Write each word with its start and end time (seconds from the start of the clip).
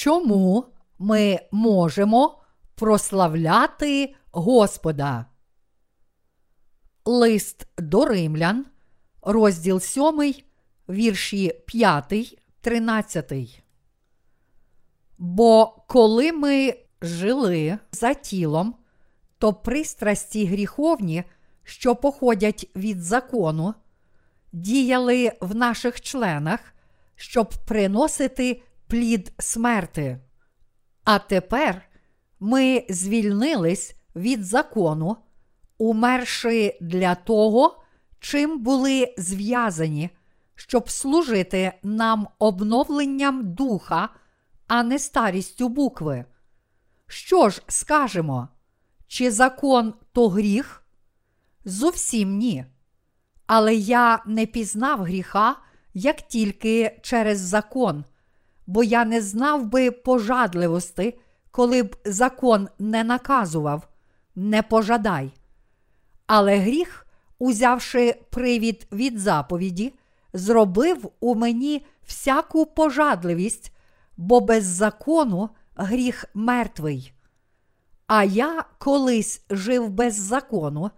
Чому 0.00 0.64
ми 0.98 1.40
можемо 1.50 2.38
прославляти 2.74 4.14
Господа? 4.32 5.26
Лист 7.04 7.66
до 7.78 8.04
римлян, 8.04 8.66
розділ 9.22 9.80
7, 9.80 10.34
вірші 10.88 11.54
5, 11.66 12.38
13. 12.60 13.62
Бо 15.18 15.66
коли 15.88 16.32
ми 16.32 16.74
жили 17.02 17.78
за 17.92 18.14
тілом, 18.14 18.74
то 19.38 19.52
пристрасті 19.52 20.46
гріховні, 20.46 21.24
що 21.64 21.96
походять 21.96 22.70
від 22.76 23.02
закону, 23.02 23.74
діяли 24.52 25.32
в 25.40 25.54
наших 25.54 26.00
членах, 26.00 26.60
щоб 27.16 27.54
приносити 27.66 28.62
плід 28.90 29.32
смерти. 29.38 30.18
А 31.04 31.18
тепер 31.18 31.82
ми 32.40 32.86
звільнились 32.88 33.94
від 34.16 34.44
закону, 34.44 35.16
умерши 35.78 36.78
для 36.80 37.14
того, 37.14 37.82
чим 38.20 38.58
були 38.58 39.14
зв'язані, 39.18 40.10
щоб 40.54 40.90
служити 40.90 41.72
нам 41.82 42.28
обновленням 42.38 43.54
духа, 43.54 44.08
а 44.66 44.82
не 44.82 44.98
старістю 44.98 45.68
букви. 45.68 46.24
Що 47.06 47.48
ж 47.48 47.62
скажемо? 47.68 48.48
Чи 49.06 49.30
закон 49.30 49.94
то 50.12 50.28
гріх? 50.28 50.84
Зовсім 51.64 52.36
ні. 52.36 52.64
Але 53.46 53.74
я 53.74 54.22
не 54.26 54.46
пізнав 54.46 55.02
гріха 55.02 55.56
як 55.94 56.20
тільки 56.20 56.98
через 57.02 57.38
закон, 57.38 58.04
бо 58.70 58.84
я 58.84 59.04
не 59.04 59.22
знав 59.22 59.66
би 59.66 59.90
пожадливості, 59.90 61.18
коли 61.50 61.82
б 61.82 61.96
закон 62.04 62.68
не 62.78 63.04
наказував, 63.04 63.88
не 64.36 64.62
пожадай. 64.62 65.32
Але 66.26 66.56
гріх, 66.56 67.06
узявши 67.38 68.20
привід 68.30 68.86
від 68.92 69.18
заповіді, 69.18 69.94
зробив 70.32 71.10
у 71.20 71.34
мені 71.34 71.86
всяку 72.06 72.66
пожадливість, 72.66 73.72
бо 74.16 74.40
без 74.40 74.64
закону 74.64 75.50
гріх 75.76 76.24
мертвий. 76.34 77.12
А 78.06 78.24
я 78.24 78.64
колись 78.78 79.44
жив 79.50 79.88
без 79.88 80.14
закону, 80.14 80.90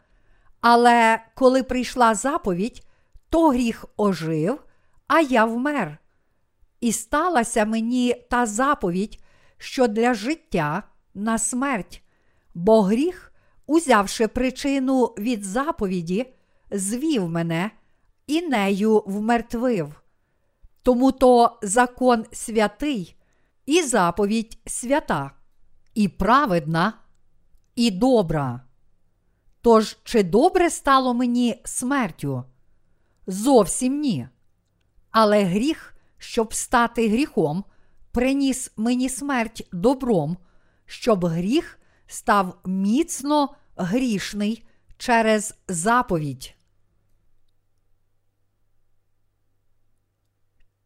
але 0.61 1.20
коли 1.34 1.62
прийшла 1.62 2.14
заповідь, 2.14 2.86
то 3.29 3.48
гріх 3.48 3.84
ожив, 3.97 4.64
а 5.07 5.20
я 5.20 5.45
вмер. 5.45 6.02
І 6.83 6.93
сталася 6.93 7.65
мені 7.65 8.15
та 8.31 8.47
заповідь, 8.47 9.23
що 9.59 9.89
для 9.89 10.15
життя 10.15 10.83
на 11.15 11.39
смерть, 11.39 12.03
бо 12.55 12.83
гріх, 12.83 13.33
узявши 13.67 14.29
причину 14.29 15.05
від 15.05 15.45
заповіді, 15.45 16.35
звів 16.71 17.29
мене 17.29 17.71
і 18.27 18.43
нею 18.43 19.03
вмертвив. 19.07 20.03
Тому 20.83 21.13
то 21.13 21.59
закон 21.63 22.25
святий, 22.33 23.17
і 23.67 23.83
заповідь 23.83 24.59
свята, 24.67 25.31
і 25.95 26.09
праведна, 26.09 26.93
і 27.75 27.91
добра. 27.91 28.61
Тож, 29.61 29.99
чи 30.05 30.23
добре 30.23 30.71
стало 30.71 31.15
мені 31.15 31.61
смертю? 31.65 32.45
Зовсім 33.27 34.01
ні. 34.01 34.29
Але 35.11 35.45
гріх, 35.45 35.92
щоб 36.23 36.55
стати 36.55 37.09
гріхом, 37.09 37.65
приніс 38.13 38.73
мені 38.77 39.09
смерть 39.09 39.69
добром, 39.73 40.37
щоб 40.87 41.25
гріх 41.25 41.79
став 42.07 42.59
міцно 42.65 43.55
грішний 43.77 44.67
через 44.97 45.55
заповідь. 45.69 46.55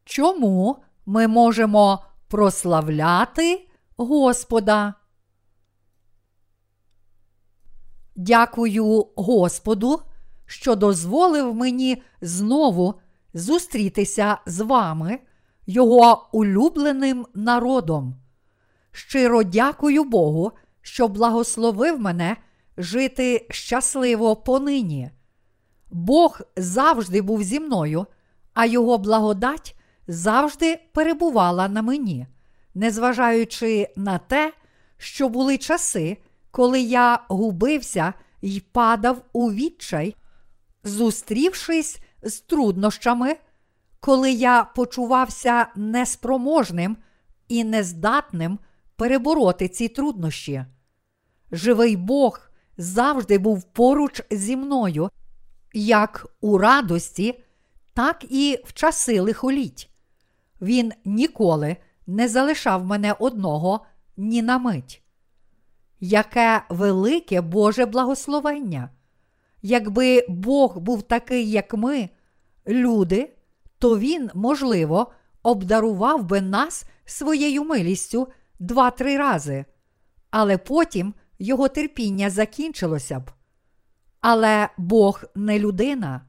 Чому 0.04 0.82
ми 1.06 1.28
можемо 1.28 2.04
прославляти 2.28 3.68
Господа? 3.96 4.94
Дякую 8.14 9.06
Господу, 9.16 10.02
що 10.46 10.74
дозволив 10.74 11.54
мені 11.54 12.02
знову 12.20 13.00
зустрітися 13.36 14.38
з 14.46 14.60
вами, 14.60 15.18
Його 15.68 16.28
улюбленим 16.32 17.26
народом. 17.34 18.16
Щиро 18.92 19.42
дякую 19.42 20.04
Богу, 20.04 20.52
що 20.82 21.08
благословив 21.08 22.00
мене 22.00 22.36
жити 22.76 23.46
щасливо 23.50 24.36
понині. 24.36 25.10
Бог 25.90 26.40
завжди 26.56 27.22
був 27.22 27.42
зі 27.42 27.60
мною, 27.60 28.06
а 28.54 28.66
Його 28.66 28.98
благодать 28.98 29.76
завжди 30.08 30.78
перебувала 30.92 31.68
на 31.68 31.82
мені, 31.82 32.26
незважаючи 32.74 33.88
на 33.96 34.18
те, 34.18 34.52
що 34.98 35.28
були 35.28 35.58
часи, 35.58 36.16
коли 36.50 36.80
я 36.80 37.18
губився 37.28 38.12
й 38.42 38.60
падав 38.60 39.22
у 39.32 39.52
відчай, 39.52 40.16
зустрівшись 40.84 41.98
з 42.26 42.40
труднощами, 42.40 43.36
коли 44.00 44.30
я 44.30 44.64
почувався 44.64 45.66
неспроможним 45.76 46.96
і 47.48 47.64
нездатним 47.64 48.58
перебороти 48.96 49.68
ці 49.68 49.88
труднощі. 49.88 50.64
Живий 51.52 51.96
Бог 51.96 52.50
завжди 52.76 53.38
був 53.38 53.62
поруч 53.62 54.22
зі 54.30 54.56
мною, 54.56 55.10
як 55.74 56.26
у 56.40 56.58
радості, 56.58 57.42
так 57.94 58.24
і 58.28 58.58
в 58.64 58.72
часи 58.72 59.20
лихоліть. 59.20 59.90
Він 60.60 60.92
ніколи 61.04 61.76
не 62.06 62.28
залишав 62.28 62.84
мене 62.84 63.12
одного 63.12 63.86
ні 64.16 64.42
на 64.42 64.58
мить. 64.58 65.02
Яке 66.00 66.62
велике 66.68 67.40
Боже 67.40 67.86
благословення! 67.86 68.90
Якби 69.62 70.26
Бог 70.28 70.78
був 70.78 71.02
такий, 71.02 71.50
як 71.50 71.74
ми, 71.74 72.08
люди, 72.68 73.32
то 73.78 73.98
Він, 73.98 74.30
можливо, 74.34 75.12
обдарував 75.42 76.24
би 76.24 76.40
нас 76.40 76.84
своєю 77.04 77.64
милістю 77.64 78.28
два-три 78.58 79.16
рази, 79.16 79.64
але 80.30 80.58
потім 80.58 81.14
його 81.38 81.68
терпіння 81.68 82.30
закінчилося 82.30 83.20
б. 83.20 83.30
Але 84.20 84.68
Бог 84.76 85.24
не 85.34 85.58
людина, 85.58 86.20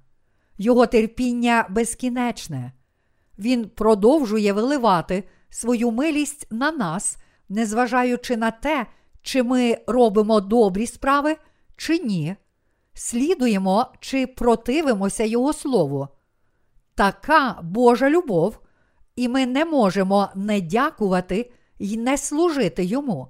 Його 0.60 0.86
терпіння 0.86 1.66
безкінечне. 1.70 2.72
Він 3.40 3.70
продовжує 3.70 4.54
виливати 4.54 5.24
свою 5.50 5.92
милість 5.92 6.48
на 6.52 6.72
нас, 6.72 7.18
незважаючи 7.50 8.38
на 8.38 8.52
те, 8.52 8.88
чи 9.22 9.44
ми 9.44 9.78
робимо 9.88 10.42
добрі 10.42 10.88
справи, 10.88 11.38
чи 11.76 12.00
ні, 12.00 12.36
слідуємо 12.94 13.86
чи 14.00 14.28
противимося 14.28 15.24
Його 15.24 15.54
Слову. 15.54 16.08
Така 16.98 17.60
Божа 17.64 18.10
любов, 18.10 18.60
і 19.16 19.28
ми 19.28 19.46
не 19.46 19.66
можемо 19.66 20.30
не 20.36 20.62
дякувати 20.62 21.52
й 21.80 21.98
не 21.98 22.18
служити 22.18 22.86
йому. 22.86 23.28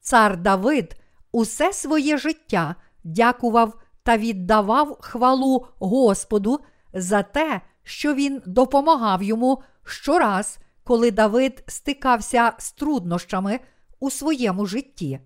Цар 0.00 0.36
Давид 0.36 0.96
усе 1.32 1.72
своє 1.72 2.18
життя 2.18 2.74
дякував 3.04 3.74
та 4.02 4.16
віддавав 4.16 4.98
хвалу 5.00 5.66
Господу 5.78 6.60
за 6.92 7.22
те, 7.22 7.60
що 7.82 8.14
він 8.14 8.42
допомагав 8.46 9.22
йому 9.22 9.62
щораз, 9.84 10.58
коли 10.84 11.10
Давид 11.10 11.64
стикався 11.66 12.52
з 12.58 12.72
труднощами 12.72 13.60
у 14.00 14.10
своєму 14.10 14.66
житті. 14.66 15.20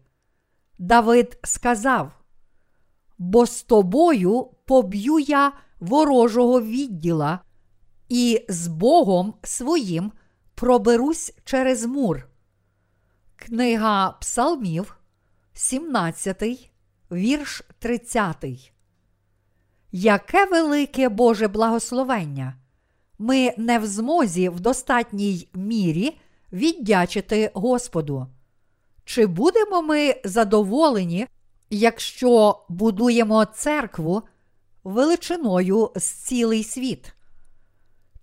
Давид 0.79 1.39
сказав: 1.45 2.13
Бо 3.19 3.47
з 3.47 3.63
тобою 3.63 4.51
поб'ю 4.67 5.19
я 5.19 5.53
ворожого 5.81 6.61
відділа, 6.61 7.41
і 8.09 8.45
з 8.49 8.67
Богом 8.67 9.35
своїм 9.43 10.13
проберусь 10.55 11.33
через 11.45 11.85
мур. 11.85 12.29
Книга 13.37 14.11
Псалмів, 14.11 14.97
17, 15.53 16.71
вірш 17.11 17.63
30. 17.79 18.45
Яке 19.93 20.45
велике 20.45 21.09
Боже 21.09 21.49
благословення! 21.49 22.55
Ми 23.19 23.55
не 23.57 23.79
в 23.79 23.87
змозі 23.87 24.49
в 24.49 24.61
достатній 24.61 25.49
мірі 25.55 26.19
віддячити 26.53 27.51
Господу. 27.55 28.27
Чи 29.05 29.27
будемо 29.27 29.83
ми 29.83 30.15
задоволені, 30.25 31.27
якщо 31.71 32.65
будуємо 32.69 33.45
церкву 33.45 34.23
величиною 34.85 35.91
з 35.97 36.05
цілий 36.05 36.65
світ? 36.65 37.15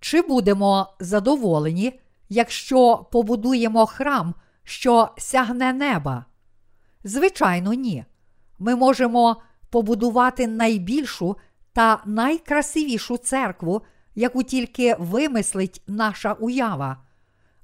Чи 0.00 0.22
будемо 0.22 0.94
задоволені, 1.00 2.00
якщо 2.28 3.06
побудуємо 3.12 3.86
храм, 3.86 4.34
що 4.64 5.08
сягне 5.18 5.72
неба? 5.72 6.24
Звичайно, 7.04 7.72
ні. 7.72 8.04
Ми 8.58 8.76
можемо 8.76 9.42
побудувати 9.70 10.46
найбільшу 10.46 11.36
та 11.72 12.02
найкрасивішу 12.04 13.16
церкву, 13.16 13.82
яку 14.14 14.42
тільки 14.42 14.96
вимислить 14.98 15.82
наша 15.86 16.32
уява. 16.32 16.96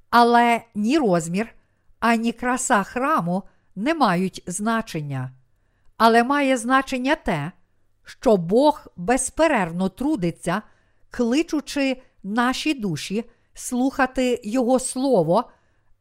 Але 0.09 0.61
ні 0.75 0.97
розмір, 0.97 1.55
ані 1.99 2.31
краса 2.31 2.83
храму 2.83 3.43
не 3.75 3.93
мають 3.93 4.43
значення. 4.47 5.31
Але 5.97 6.23
має 6.23 6.57
значення 6.57 7.15
те, 7.15 7.51
що 8.03 8.37
Бог 8.37 8.87
безперервно 8.95 9.89
трудиться, 9.89 10.61
кличучи 11.11 12.01
наші 12.23 12.73
душі 12.73 13.23
слухати 13.53 14.41
Його 14.43 14.79
Слово 14.79 15.43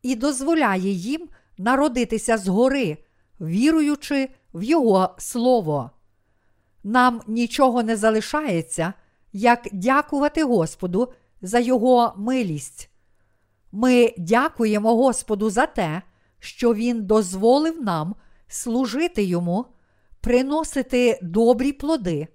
і 0.02 0.14
дозволяє 0.14 0.90
їм 0.90 1.28
народитися 1.58 2.38
згори, 2.38 2.98
віруючи 3.40 4.28
в 4.54 4.62
Його 4.62 5.14
Слово. 5.18 5.90
Нам 6.84 7.20
нічого 7.26 7.82
не 7.82 7.96
залишається, 7.96 8.92
як 9.32 9.68
дякувати 9.72 10.44
Господу 10.44 11.12
за 11.42 11.58
Його 11.58 12.14
милість. 12.16 12.90
Ми 13.72 14.14
дякуємо 14.18 14.96
Господу 14.96 15.50
за 15.50 15.66
те, 15.66 16.02
що 16.38 16.74
Він 16.74 17.06
дозволив 17.06 17.82
нам 17.82 18.14
служити 18.48 19.24
Йому, 19.24 19.66
приносити 20.20 21.18
добрі 21.22 21.72
плоди, 21.72 22.28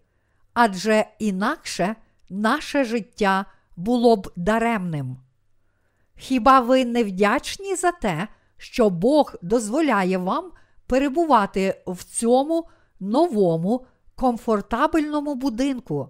адже 0.54 1.06
інакше 1.20 1.96
наше 2.30 2.84
життя 2.84 3.46
було 3.78 4.16
б 4.16 4.32
даремним. 4.36 5.18
Хіба 6.16 6.60
ви 6.60 6.86
не 6.86 7.04
вдячні 7.04 7.76
за 7.76 7.92
те, 7.92 8.28
що 8.58 8.90
Бог 8.90 9.36
дозволяє 9.42 10.18
вам 10.18 10.52
перебувати 10.88 11.84
в 11.88 12.04
цьому 12.04 12.68
новому 13.00 13.86
комфортабельному 14.16 15.36
будинку? 15.36 16.10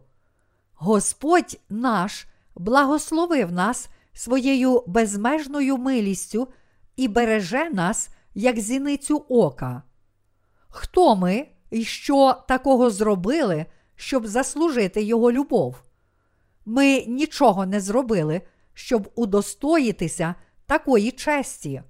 Господь 0.74 1.60
наш 1.69 2.28
благословив 2.56 3.52
нас 3.52 3.90
своєю 4.14 4.84
безмежною 4.88 5.78
милістю 5.78 6.48
і 6.96 7.08
береже 7.08 7.69
нас, 7.69 8.10
як 8.36 8.60
зіницю 8.60 9.25
ока. 9.30 9.84
Хто 10.69 11.16
ми 11.16 11.48
і 11.72 11.84
що 11.84 12.36
такого 12.48 12.90
зробили, 12.90 13.66
щоб 13.96 14.28
заслужити 14.28 15.04
Його 15.04 15.31
любов? 15.31 15.75
Ми 16.69 17.04
нічого 17.08 17.66
не 17.66 17.80
зробили, 17.80 18.42
щоб 18.74 19.12
удостоїтися 19.16 20.36
такої 20.66 21.12
честі. 21.12 21.81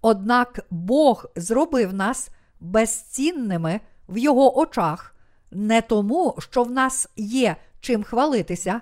Однак 0.00 0.66
Бог 0.70 1.26
зробив 1.36 1.94
нас 1.94 2.30
безцінними 2.60 3.80
в 4.08 4.18
Його 4.18 4.58
очах 4.58 5.16
не 5.50 5.82
тому, 5.82 6.36
що 6.38 6.62
в 6.62 6.70
нас 6.70 7.08
є 7.16 7.56
чим 7.80 8.02
хвалитися, 8.02 8.80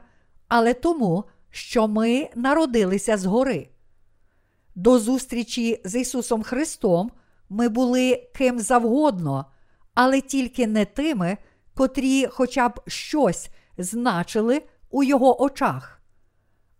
але 0.48 0.74
тому, 0.74 1.24
що 1.50 1.88
ми 1.88 2.28
народилися 2.34 3.16
згори. 3.16 3.68
До 4.74 4.98
зустрічі 4.98 5.80
з 5.84 6.00
Ісусом 6.00 6.42
Христом 6.42 7.10
ми 7.48 7.68
були 7.68 8.28
ким 8.34 8.60
завгодно, 8.60 9.46
але 9.94 10.20
тільки 10.20 10.66
не 10.66 10.84
тими, 10.84 11.36
котрі 11.74 12.26
хоча 12.26 12.68
б 12.68 12.80
щось 12.86 13.48
значили 13.78 14.62
у 14.94 15.02
Його 15.02 15.42
очах. 15.42 16.02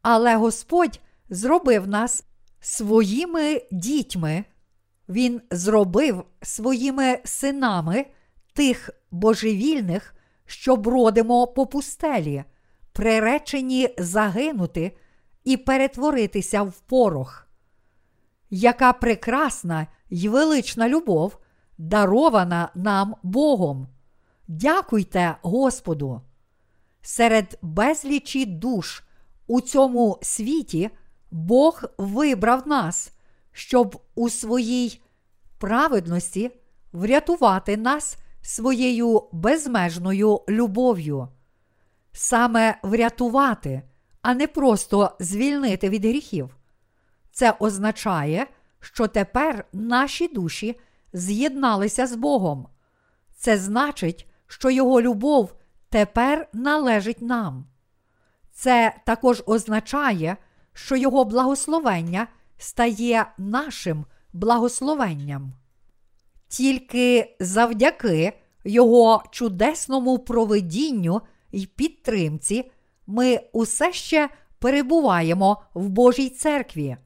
Але 0.03 0.37
Господь 0.37 1.01
зробив 1.31 1.89
нас 1.89 2.25
своїми 2.61 3.63
дітьми, 3.71 4.45
Він 5.09 5.43
зробив 5.51 6.25
своїми 6.43 7.19
синами 7.25 8.07
тих 8.53 8.91
божевільних, 9.11 10.15
що 10.47 10.77
бродимо 10.77 11.47
по 11.47 11.67
пустелі, 11.67 12.45
приречені 12.93 13.95
загинути 13.99 14.97
і 15.45 15.57
перетворитися 15.57 16.63
в 16.63 16.81
порох. 16.81 17.49
Яка 18.51 18.93
прекрасна 18.93 19.87
й 20.11 20.29
велична 20.29 20.89
любов, 20.89 21.39
дарована 21.79 22.69
нам 22.75 23.15
Богом. 23.23 23.89
Дякуйте 24.49 25.37
Господу! 25.43 26.21
Серед 27.07 27.59
безлічі 27.63 28.47
душ 28.47 29.03
у 29.47 29.61
цьому 29.61 30.19
світі 30.23 30.91
Бог 31.31 31.83
вибрав 31.99 32.69
нас, 32.69 33.13
щоб 33.53 34.03
у 34.15 34.31
своїй 34.31 35.03
праведності 35.59 36.51
врятувати 36.93 37.77
нас 37.77 38.17
своєю 38.43 39.23
безмежною 39.33 40.41
любов'ю. 40.49 41.29
Саме 42.13 42.79
врятувати, 42.83 43.83
а 44.23 44.35
не 44.35 44.47
просто 44.47 45.17
звільнити 45.21 45.89
від 45.89 46.05
гріхів. 46.05 46.57
Це 47.33 47.55
означає, 47.59 48.47
що 48.81 49.07
тепер 49.07 49.65
наші 49.73 50.29
душі 50.29 50.81
з'єдналися 51.13 52.07
з 52.07 52.15
Богом. 52.15 52.69
Це 53.37 53.59
значить, 53.59 54.27
що 54.47 54.71
Його 54.71 55.01
любов 55.03 55.55
тепер 55.95 56.49
належить 56.53 57.23
нам. 57.23 57.65
Це 58.53 58.95
також 59.07 59.43
означає, 59.47 60.37
що 60.73 60.97
Його 60.97 61.25
благословення 61.25 62.27
стає 62.59 63.27
нашим 63.39 64.05
благословенням. 64.33 65.53
Тільки 66.49 67.37
завдяки 67.41 68.33
Його 68.65 69.23
чудесному 69.31 70.19
провидінню 70.19 71.21
і 71.53 71.67
підтримці 71.67 72.71
ми 73.07 73.41
усе 73.53 73.93
ще 73.93 74.29
перебуваємо 74.59 75.63
в 75.75 75.89
Божій 75.89 76.29
церкві. 76.29 76.97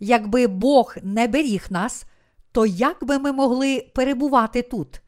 Якби 0.00 0.46
Бог 0.46 0.96
не 1.02 1.28
беріг 1.28 1.66
нас, 1.70 2.04
то 2.52 2.66
як 2.66 3.04
би 3.04 3.18
ми 3.18 3.32
могли 3.32 3.90
перебувати 3.94 4.62
тут? 4.62 5.02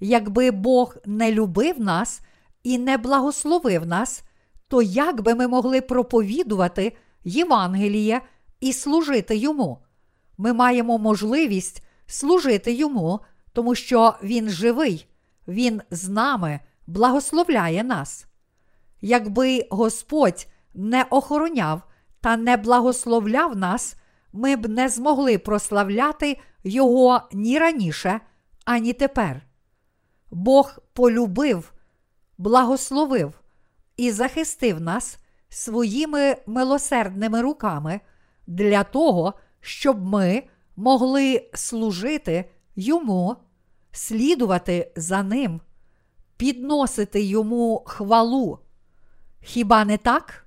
Якби 0.00 0.50
Бог 0.50 0.96
не 1.06 1.32
любив 1.32 1.80
нас 1.80 2.20
і 2.62 2.78
не 2.78 2.96
благословив 2.96 3.86
нас, 3.86 4.22
то 4.68 4.82
як 4.82 5.22
би 5.22 5.34
ми 5.34 5.48
могли 5.48 5.80
проповідувати 5.80 6.96
Євангеліє 7.24 8.20
і 8.60 8.72
служити 8.72 9.36
йому? 9.36 9.78
Ми 10.38 10.52
маємо 10.52 10.98
можливість 10.98 11.82
служити 12.06 12.72
йому, 12.72 13.20
тому 13.52 13.74
що 13.74 14.14
Він 14.22 14.48
живий, 14.48 15.08
Він 15.48 15.82
з 15.90 16.08
нами 16.08 16.60
благословляє 16.86 17.84
нас. 17.84 18.26
Якби 19.00 19.66
Господь 19.70 20.46
не 20.74 21.06
охороняв 21.10 21.82
та 22.20 22.36
не 22.36 22.56
благословляв 22.56 23.56
нас, 23.56 23.96
ми 24.32 24.56
б 24.56 24.68
не 24.68 24.88
змогли 24.88 25.38
прославляти 25.38 26.38
Його 26.64 27.20
ні 27.32 27.58
раніше, 27.58 28.20
ані 28.64 28.92
тепер. 28.92 29.42
Бог 30.30 30.78
полюбив, 30.92 31.72
благословив 32.42 33.40
і 33.96 34.10
захистив 34.10 34.80
нас 34.80 35.18
своїми 35.48 36.36
милосердними 36.46 37.42
руками 37.42 38.00
для 38.46 38.84
того, 38.84 39.34
щоб 39.60 40.04
ми 40.04 40.42
могли 40.76 41.50
служити 41.54 42.50
Йому, 42.76 43.36
слідувати 43.92 44.92
за 44.96 45.22
Ним, 45.22 45.60
підносити 46.36 47.22
Йому 47.22 47.82
хвалу. 47.86 48.58
Хіба 49.40 49.84
не 49.84 49.98
так? 49.98 50.46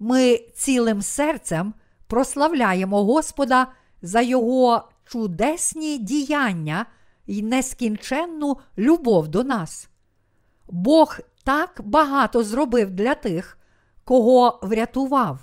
Ми 0.00 0.38
цілим 0.54 1.02
серцем 1.02 1.74
прославляємо 2.06 3.04
Господа 3.04 3.66
за 4.02 4.20
Його 4.20 4.88
чудесні 5.04 5.98
діяння 5.98 6.86
і 7.26 7.42
нескінченну 7.42 8.56
любов 8.78 9.28
до 9.28 9.44
нас. 9.44 9.88
Бог 10.68 11.18
так 11.44 11.80
багато 11.84 12.44
зробив 12.44 12.90
для 12.90 13.14
тих, 13.14 13.58
кого 14.04 14.60
врятував. 14.62 15.38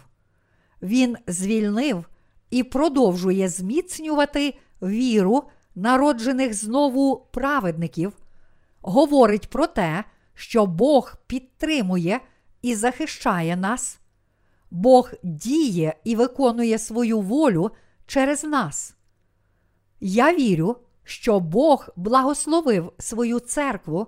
Він 0.82 1.18
звільнив 1.28 2.06
і 2.50 2.64
продовжує 2.64 3.50
зміцнювати 3.50 4.58
віру 4.82 5.44
народжених 5.76 6.54
знову 6.54 7.28
праведників, 7.32 8.14
говорить 8.82 9.50
про 9.50 9.68
те, 9.68 10.04
що 10.34 10.66
Бог 10.66 11.16
підтримує 11.28 12.20
і 12.62 12.76
захищає 12.76 13.56
нас. 13.56 14.00
Бог 14.72 15.12
діє 15.24 15.96
і 16.04 16.16
виконує 16.16 16.78
свою 16.78 17.22
волю 17.22 17.72
через 18.06 18.44
нас. 18.44 18.96
Я 20.00 20.36
вірю, 20.36 20.78
що 21.04 21.40
Бог 21.40 21.90
благословив 21.96 22.94
свою 23.00 23.40
церкву, 23.40 24.08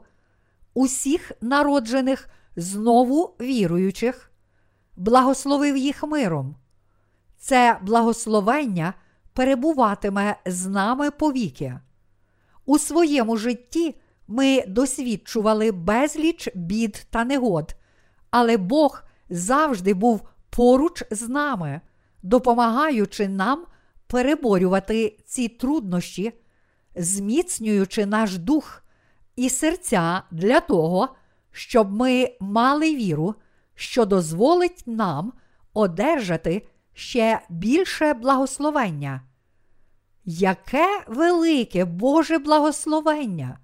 усіх 0.73 1.31
народжених 1.41 2.29
знову 2.55 3.35
віруючих, 3.41 4.31
благословив 4.95 5.77
їх 5.77 6.03
миром. 6.03 6.55
це 7.37 7.79
благословення 7.81 8.93
перебуватиме 9.33 10.35
з 10.45 10.67
нами 10.67 11.11
повіки. 11.11 11.79
У 12.65 12.79
своєму 12.79 13.37
житті 13.37 13.95
ми 14.27 14.63
досвідчували 14.67 15.71
безліч 15.71 16.49
бід 16.55 17.07
та 17.09 17.23
негод, 17.23 17.75
але 18.29 18.57
Бог 18.57 19.03
завжди 19.29 19.93
був 19.93 20.21
поруч 20.49 21.03
з 21.11 21.29
нами, 21.29 21.81
допомагаючи 22.23 23.27
нам 23.27 23.65
переборювати 24.07 25.19
ці 25.25 25.47
труднощі, 25.47 26.33
зміцнюючи 26.95 28.05
наш 28.05 28.37
дух 28.37 28.82
і 29.35 29.49
серця 29.49 30.23
для 30.31 30.59
того, 30.59 31.09
щоб 31.51 31.91
ми 31.91 32.37
мали 32.39 32.95
віру, 32.95 33.35
що 33.75 34.05
дозволить 34.05 34.83
нам 34.85 35.33
одержати 35.73 36.67
ще 36.93 37.41
більше 37.49 38.13
благословення. 38.13 39.21
Яке 40.25 41.03
велике 41.07 41.85
Боже 41.85 42.37
благословення! 42.37 43.59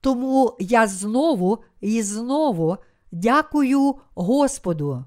Тому 0.00 0.56
я 0.60 0.86
знову 0.86 1.64
і 1.80 2.02
знову 2.02 2.76
дякую 3.12 3.94
Господу. 4.14 5.04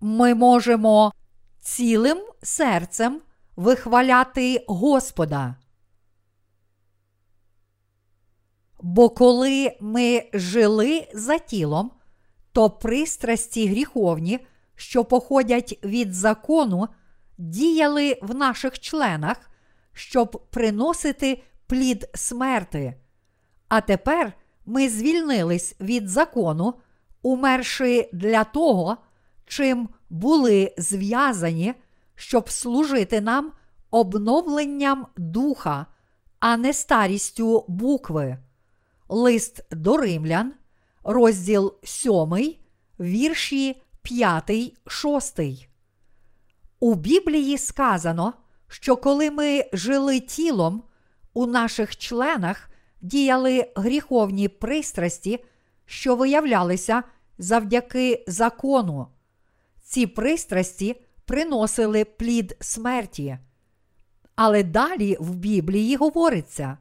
Ми 0.00 0.34
можемо 0.34 1.12
цілим 1.60 2.18
серцем 2.42 3.20
вихваляти 3.56 4.64
Господа. 4.68 5.56
Бо 8.80 9.10
коли 9.10 9.76
ми 9.80 10.30
жили 10.34 11.08
за 11.14 11.38
тілом, 11.38 11.90
то 12.52 12.70
пристрасті 12.70 13.68
гріховні, 13.68 14.46
що 14.74 15.04
походять 15.04 15.78
від 15.84 16.14
закону, 16.14 16.88
діяли 17.38 18.18
в 18.22 18.34
наших 18.34 18.80
членах, 18.80 19.50
щоб 19.92 20.46
приносити 20.50 21.42
плід 21.66 22.08
смерти. 22.14 22.94
А 23.68 23.80
тепер 23.80 24.32
ми 24.66 24.88
звільнились 24.88 25.76
від 25.80 26.08
закону, 26.08 26.74
умерши 27.22 28.10
для 28.12 28.44
того, 28.44 28.96
чим 29.46 29.88
були 30.10 30.74
зв'язані, 30.78 31.74
щоб 32.22 32.50
служити 32.50 33.20
нам 33.20 33.52
обновленням 33.90 35.06
духа, 35.16 35.86
а 36.40 36.56
не 36.56 36.72
старістю 36.72 37.64
букви. 37.68 38.38
Лист 39.08 39.64
до 39.70 39.96
римлян, 39.96 40.52
розділ 41.04 41.74
7, 41.84 42.54
вірші 43.00 43.82
5, 44.02 44.50
6. 44.86 45.40
У 46.80 46.94
Біблії 46.94 47.58
сказано, 47.58 48.32
що 48.68 48.96
коли 48.96 49.30
ми 49.30 49.64
жили 49.72 50.20
тілом, 50.20 50.82
у 51.34 51.46
наших 51.46 51.96
членах 51.96 52.68
діяли 53.00 53.72
гріховні 53.76 54.48
пристрасті, 54.48 55.44
що 55.86 56.16
виявлялися 56.16 57.02
завдяки 57.38 58.24
закону. 58.26 59.06
Ці 59.82 60.06
пристрасті 60.06 60.96
приносили 61.32 62.04
плід 62.04 62.56
смерті. 62.60 63.38
Але 64.36 64.62
далі 64.62 65.16
в 65.20 65.34
Біблії 65.34 65.96
говориться. 65.96 66.78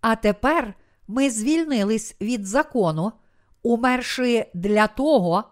А 0.00 0.16
тепер 0.16 0.74
ми 1.08 1.30
звільнились 1.30 2.16
від 2.20 2.46
закону, 2.46 3.12
умерши 3.62 4.46
для 4.54 4.86
того, 4.86 5.44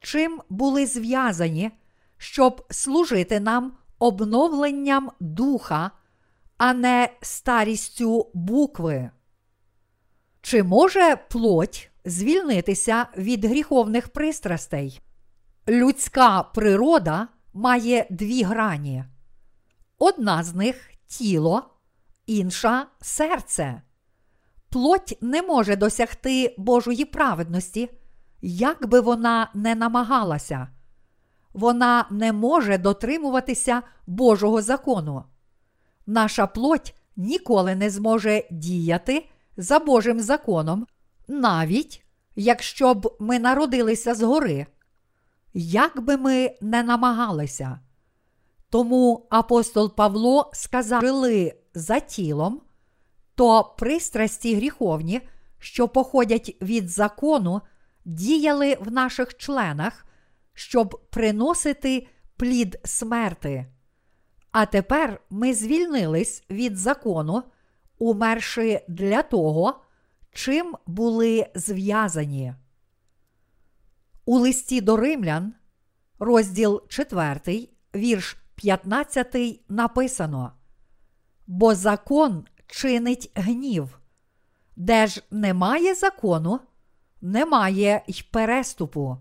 чим 0.00 0.40
були 0.48 0.86
зв'язані, 0.86 1.70
щоб 2.18 2.66
служити 2.70 3.40
нам 3.40 3.72
обновленням 3.98 5.10
духа, 5.20 5.90
а 6.58 6.72
не 6.72 7.08
старістю 7.22 8.30
букви. 8.34 9.10
Чи 10.40 10.62
може 10.62 11.16
плоть 11.30 11.90
звільнитися 12.04 13.06
від 13.16 13.44
гріховних 13.44 14.08
пристрастей? 14.08 15.00
Людська 15.68 16.42
природа 16.42 17.28
має 17.56 18.06
дві 18.10 18.42
грані. 18.42 19.04
Одна 19.98 20.42
з 20.42 20.54
них 20.54 20.90
тіло, 21.06 21.62
інша 22.26 22.86
серце. 23.00 23.82
Плоть 24.70 25.18
не 25.20 25.42
може 25.42 25.76
досягти 25.76 26.54
Божої 26.58 27.04
праведності, 27.04 27.90
як 28.42 28.88
би 28.88 29.00
вона 29.00 29.50
не 29.54 29.74
намагалася. 29.74 30.68
Вона 31.52 32.06
не 32.10 32.32
може 32.32 32.78
дотримуватися 32.78 33.82
Божого 34.06 34.62
закону. 34.62 35.24
Наша 36.06 36.46
плоть 36.46 36.94
ніколи 37.16 37.74
не 37.74 37.90
зможе 37.90 38.44
діяти 38.50 39.28
за 39.56 39.78
Божим 39.78 40.20
законом, 40.20 40.86
навіть 41.28 42.04
якщо 42.34 42.94
б 42.94 43.16
ми 43.20 43.38
народилися 43.38 44.14
згори. 44.14 44.66
Як 45.58 46.00
би 46.00 46.16
ми 46.16 46.54
не 46.60 46.82
намагалися. 46.82 47.80
Тому 48.70 49.26
апостол 49.30 49.94
Павло 49.94 50.50
сказав, 50.52 51.00
жили 51.00 51.54
за 51.74 52.00
тілом, 52.00 52.60
то 53.34 53.74
пристрасті 53.78 54.54
гріховні, 54.54 55.20
що 55.58 55.88
походять 55.88 56.56
від 56.62 56.88
закону, 56.88 57.60
діяли 58.04 58.76
в 58.80 58.92
наших 58.92 59.36
членах, 59.36 60.06
щоб 60.54 61.00
приносити 61.10 62.06
плід 62.36 62.80
смерти. 62.84 63.66
А 64.52 64.66
тепер 64.66 65.20
ми 65.30 65.54
звільнились 65.54 66.44
від 66.50 66.76
закону, 66.76 67.42
умерши 67.98 68.80
для 68.88 69.22
того, 69.22 69.80
чим 70.32 70.76
були 70.86 71.46
зв'язані. 71.54 72.54
У 74.28 74.38
листі 74.38 74.80
до 74.80 74.96
римлян, 74.96 75.54
розділ 76.18 76.82
4, 76.88 77.68
вірш 77.94 78.36
15 78.54 79.60
написано: 79.68 80.52
Бо 81.46 81.74
закон 81.74 82.44
чинить 82.66 83.30
гнів, 83.34 84.00
де 84.76 85.06
ж 85.06 85.22
немає 85.30 85.94
закону, 85.94 86.60
немає 87.20 88.02
й 88.06 88.24
переступу. 88.30 89.16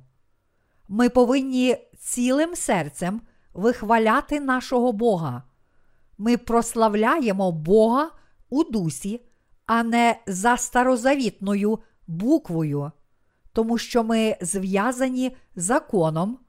Ми 0.87 1.09
повинні 1.09 1.77
цілим 1.99 2.55
серцем 2.55 3.21
вихваляти 3.53 4.39
нашого 4.39 4.91
Бога. 4.91 5.43
Ми 6.17 6.37
прославляємо 6.37 7.51
Бога 7.51 8.11
у 8.49 8.63
дусі, 8.63 9.21
а 9.65 9.83
не 9.83 10.19
за 10.27 10.57
старозавітною 10.57 11.79
буквою, 12.07 12.91
тому 13.55 13.77
що 13.77 14.03
ми 14.03 14.37
зв'язані 14.41 15.35
законом, 15.55 16.39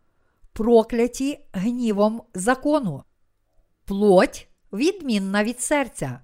прокляті 0.53 1.41
гнівом 1.53 2.23
закону. 2.35 3.03
Плоть 3.85 4.49
відмінна 4.73 5.45
від 5.45 5.61
серця, 5.61 6.21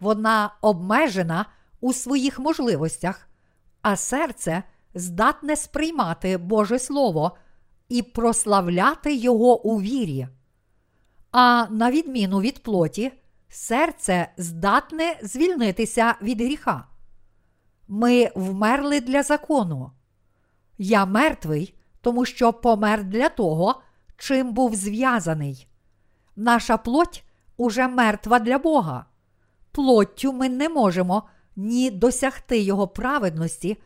вона 0.00 0.54
обмежена 0.62 1.46
у 1.80 1.92
своїх 1.92 2.38
можливостях, 2.38 3.28
а 3.82 3.96
серце 3.96 4.62
здатне 4.94 5.56
сприймати 5.56 6.38
Боже 6.38 6.78
Слово 6.78 7.36
і 7.88 8.02
прославляти 8.02 9.14
Його 9.14 9.62
у 9.62 9.80
вірі. 9.80 10.28
А 11.30 11.66
на 11.70 11.90
відміну 11.90 12.40
від 12.40 12.62
плоті, 12.62 13.12
серце 13.48 14.28
здатне 14.36 15.18
звільнитися 15.22 16.14
від 16.22 16.40
гріха. 16.40 16.86
Ми 17.88 18.30
вмерли 18.34 19.00
для 19.00 19.22
закону. 19.22 19.90
Я 20.78 21.06
мертвий, 21.06 21.74
тому 22.00 22.24
що 22.24 22.52
помер 22.52 23.04
для 23.04 23.28
того, 23.28 23.82
чим 24.16 24.52
був 24.52 24.74
зв'язаний. 24.74 25.68
Наша 26.36 26.76
плоть 26.76 27.24
уже 27.56 27.88
мертва 27.88 28.38
для 28.38 28.58
Бога. 28.58 29.06
Плоттю 29.72 30.32
ми 30.32 30.48
не 30.48 30.68
можемо 30.68 31.22
ні 31.56 31.90
досягти 31.90 32.58
Його 32.58 32.88
праведності, 32.88 33.82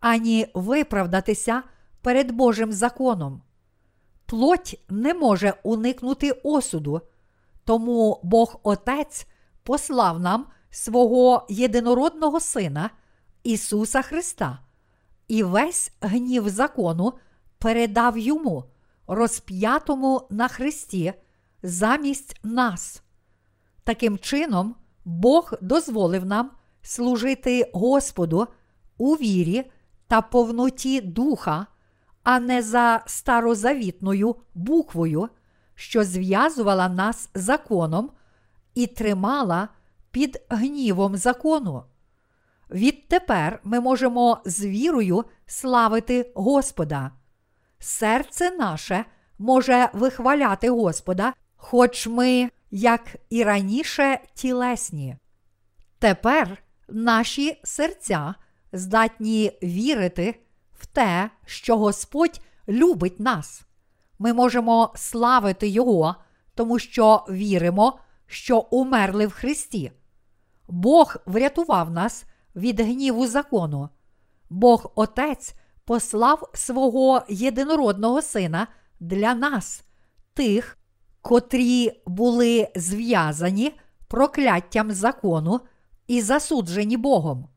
ані 0.00 0.46
виправдатися 0.54 1.62
перед 2.02 2.30
Божим 2.30 2.72
законом. 2.72 3.42
Плоть 4.26 4.80
не 4.88 5.14
може 5.14 5.54
уникнути 5.62 6.30
осуду, 6.30 7.00
тому 7.64 8.20
Бог 8.22 8.60
Отець 8.62 9.26
послав 9.62 10.20
нам 10.20 10.46
свого 10.70 11.46
єдинородного 11.48 12.40
Сина 12.40 12.90
Ісуса 13.42 14.02
Христа, 14.02 14.58
і 15.28 15.42
весь 15.42 15.92
гнів 16.00 16.48
закону 16.48 17.12
передав 17.58 18.18
йому, 18.18 18.64
розп'ятому 19.06 20.26
на 20.30 20.48
Христі, 20.48 21.12
замість 21.62 22.40
нас. 22.42 23.02
Таким 23.84 24.18
чином, 24.18 24.74
Бог 25.04 25.52
дозволив 25.60 26.26
нам 26.26 26.50
служити 26.82 27.70
Господу 27.74 28.46
у 28.98 29.14
вірі 29.14 29.70
та 30.06 30.22
повноті 30.22 31.00
духа 31.00 31.66
а 32.28 32.40
не 32.40 32.62
за 32.62 33.02
старозавітною 33.06 34.36
буквою, 34.54 35.28
що 35.74 36.04
зв'язувала 36.04 36.88
нас 36.88 37.30
законом 37.34 38.10
і 38.74 38.86
тримала 38.86 39.68
під 40.10 40.42
гнівом 40.48 41.16
закону. 41.16 41.82
Відтепер 42.70 43.60
ми 43.64 43.80
можемо 43.80 44.38
з 44.44 44.64
вірою 44.64 45.24
славити 45.46 46.32
Господа. 46.34 47.10
Серце 47.78 48.50
наше 48.50 49.04
може 49.38 49.88
вихваляти 49.92 50.70
Господа, 50.70 51.32
хоч 51.56 52.06
ми, 52.06 52.50
як 52.70 53.16
і 53.30 53.44
раніше, 53.44 54.20
тілесні. 54.34 55.16
Тепер 55.98 56.62
наші 56.88 57.60
серця 57.64 58.34
здатні 58.72 59.52
вірити 59.62 60.40
в 60.78 60.86
те, 60.86 61.30
що 61.46 61.78
Господь 61.78 62.40
любить 62.68 63.20
нас. 63.20 63.62
Ми 64.18 64.32
можемо 64.32 64.92
славити 64.96 65.68
Його, 65.68 66.14
тому 66.54 66.78
що 66.78 67.24
віримо, 67.28 67.98
що 68.26 68.58
умерли 68.58 69.26
в 69.26 69.32
Христі. 69.32 69.92
Бог 70.68 71.16
врятував 71.26 71.90
нас 71.90 72.24
від 72.58 72.80
гніву 72.80 73.26
закону. 73.26 73.88
Бог 74.50 74.92
Отець 74.94 75.54
послав 75.84 76.50
свого 76.54 77.22
єдинородного 77.28 78.22
Сина 78.22 78.66
для 79.00 79.34
нас, 79.34 79.84
тих, 80.34 80.78
котрі 81.22 82.02
були 82.06 82.68
зв'язані 82.76 83.72
прокляттям 84.08 84.90
закону 84.90 85.60
і 86.06 86.22
засуджені 86.22 86.96
Богом. 86.96 87.48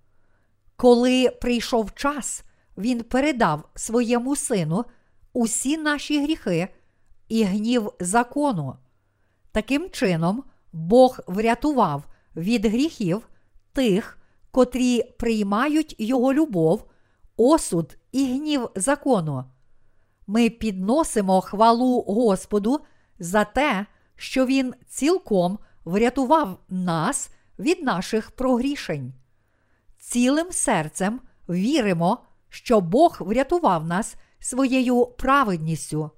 Коли 0.75 1.29
прийшов 1.29 1.93
час, 1.95 2.43
Він 2.77 3.03
передав 3.03 3.69
своєму 3.75 4.35
сину 4.35 4.85
усі 5.33 5.77
наші 5.77 6.23
гріхи 6.23 6.67
і 7.29 7.43
гнів 7.43 7.91
закону. 7.99 8.75
Таким 9.51 9.89
чином, 9.89 10.43
Бог 10.73 11.19
врятував 11.27 12.03
від 12.35 12.65
гріхів 12.65 13.29
тих, 13.73 14.20
котрі 14.51 15.03
приймають 15.03 15.95
Його 15.97 16.33
любов, 16.33 16.89
осуд 17.37 17.97
і 18.11 18.25
гнів 18.25 18.69
закону. 18.75 19.45
Ми 20.27 20.49
підносимо 20.49 21.41
хвалу 21.41 22.01
Господу 22.01 22.79
за 23.19 23.43
те, 23.43 23.85
що 24.15 24.45
Він 24.45 24.73
цілком 24.87 25.59
врятував 25.85 26.59
нас 26.69 27.29
від 27.59 27.83
наших 27.83 28.31
прогрішень. 28.31 29.13
Цілим 29.99 30.51
серцем 30.51 31.21
віримо, 31.49 32.17
що 32.49 32.81
Бог 32.81 33.17
врятував 33.19 33.85
нас 33.85 34.15
своєю 34.39 35.05
праведністю. 35.05 36.11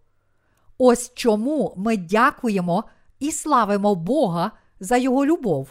Ось 0.78 1.12
чому 1.14 1.74
ми 1.78 1.98
дякуємо 1.98 2.84
і 3.20 3.32
славимо 3.32 3.96
Бога 3.96 4.52
за 4.80 4.98
Його 4.98 5.26
любов. 5.26 5.70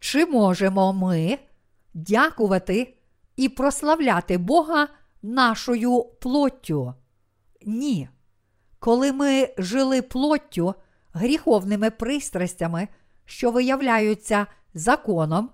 Чи 0.00 0.26
можемо 0.26 0.92
ми 0.92 1.38
дякувати 1.94 2.94
і 3.36 3.48
прославляти 3.48 4.38
Бога 4.38 4.88
нашою 5.22 6.02
плоттю? 6.02 6.94
Ні. 7.66 8.08
Коли 8.78 9.12
ми 9.12 9.48
жили 9.58 10.02
плоттю, 10.02 10.74
гріховними 11.12 11.90
пристрастями, 11.90 12.88
що 13.24 13.50
виявляються 13.50 14.46
законом, 14.74 15.50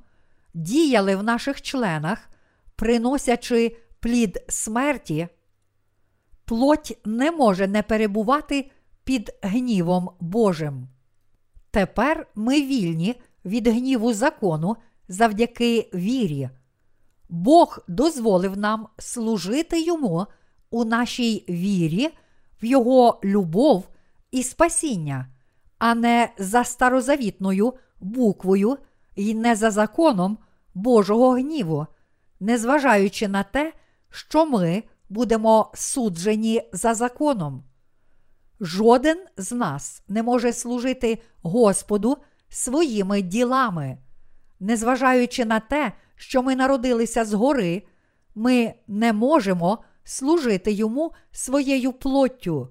діяли 0.54 1.16
в 1.16 1.22
наших 1.22 1.62
членах, 1.62 2.28
приносячи 2.76 3.76
плід 4.00 4.44
смерті, 4.48 5.28
плоть 6.44 6.98
не 7.04 7.30
може 7.30 7.66
не 7.66 7.82
перебувати 7.82 8.70
під 9.04 9.30
гнівом 9.42 10.10
Божим. 10.20 10.88
Тепер 11.70 12.26
ми 12.34 12.62
вільні 12.62 13.20
від 13.44 13.66
гніву 13.66 14.12
закону 14.12 14.76
завдяки 15.08 15.90
вірі. 15.94 16.50
Бог 17.28 17.78
дозволив 17.88 18.56
нам 18.56 18.88
служити 18.98 19.82
йому 19.82 20.26
у 20.70 20.84
нашій 20.84 21.44
вірі, 21.48 22.08
в 22.62 22.64
Його 22.64 23.20
любов 23.24 23.88
і 24.30 24.42
спасіння, 24.42 25.26
а 25.78 25.94
не 25.94 26.28
за 26.38 26.64
старозавітною 26.64 27.74
буквою 28.00 28.78
і 29.14 29.34
не 29.34 29.56
за 29.56 29.70
законом 29.70 30.38
Божого 30.74 31.30
гніву, 31.30 31.86
незважаючи 32.40 33.28
на 33.28 33.42
те, 33.42 33.72
що 34.10 34.46
ми 34.46 34.82
будемо 35.08 35.70
суджені 35.74 36.62
за 36.72 36.94
законом. 36.94 37.64
Жоден 38.60 39.18
з 39.36 39.52
нас 39.52 40.02
не 40.08 40.22
може 40.22 40.52
служити 40.52 41.22
Господу 41.42 42.16
своїми 42.48 43.22
ділами. 43.22 43.98
Незважаючи 44.60 45.44
на 45.44 45.60
те, 45.60 45.92
що 46.16 46.42
ми 46.42 46.56
народилися 46.56 47.24
згори, 47.24 47.82
ми 48.34 48.74
не 48.86 49.12
можемо 49.12 49.84
служити 50.04 50.72
йому 50.72 51.12
своєю 51.32 51.92
плоттю. 51.92 52.68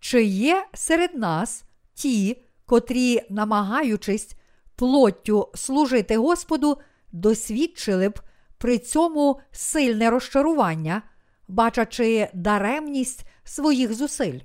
Чи 0.00 0.24
є 0.24 0.66
серед 0.74 1.14
нас 1.14 1.64
ті, 1.94 2.42
котрі, 2.66 3.22
намагаючись 3.30 4.36
плоттю 4.76 5.48
служити 5.54 6.16
Господу, 6.16 6.78
досвідчили 7.12 8.08
б 8.08 8.20
при 8.58 8.78
цьому 8.78 9.40
сильне 9.50 10.10
розчарування, 10.10 11.02
бачачи 11.48 12.28
даремність 12.34 13.26
своїх 13.44 13.94
зусиль? 13.94 14.40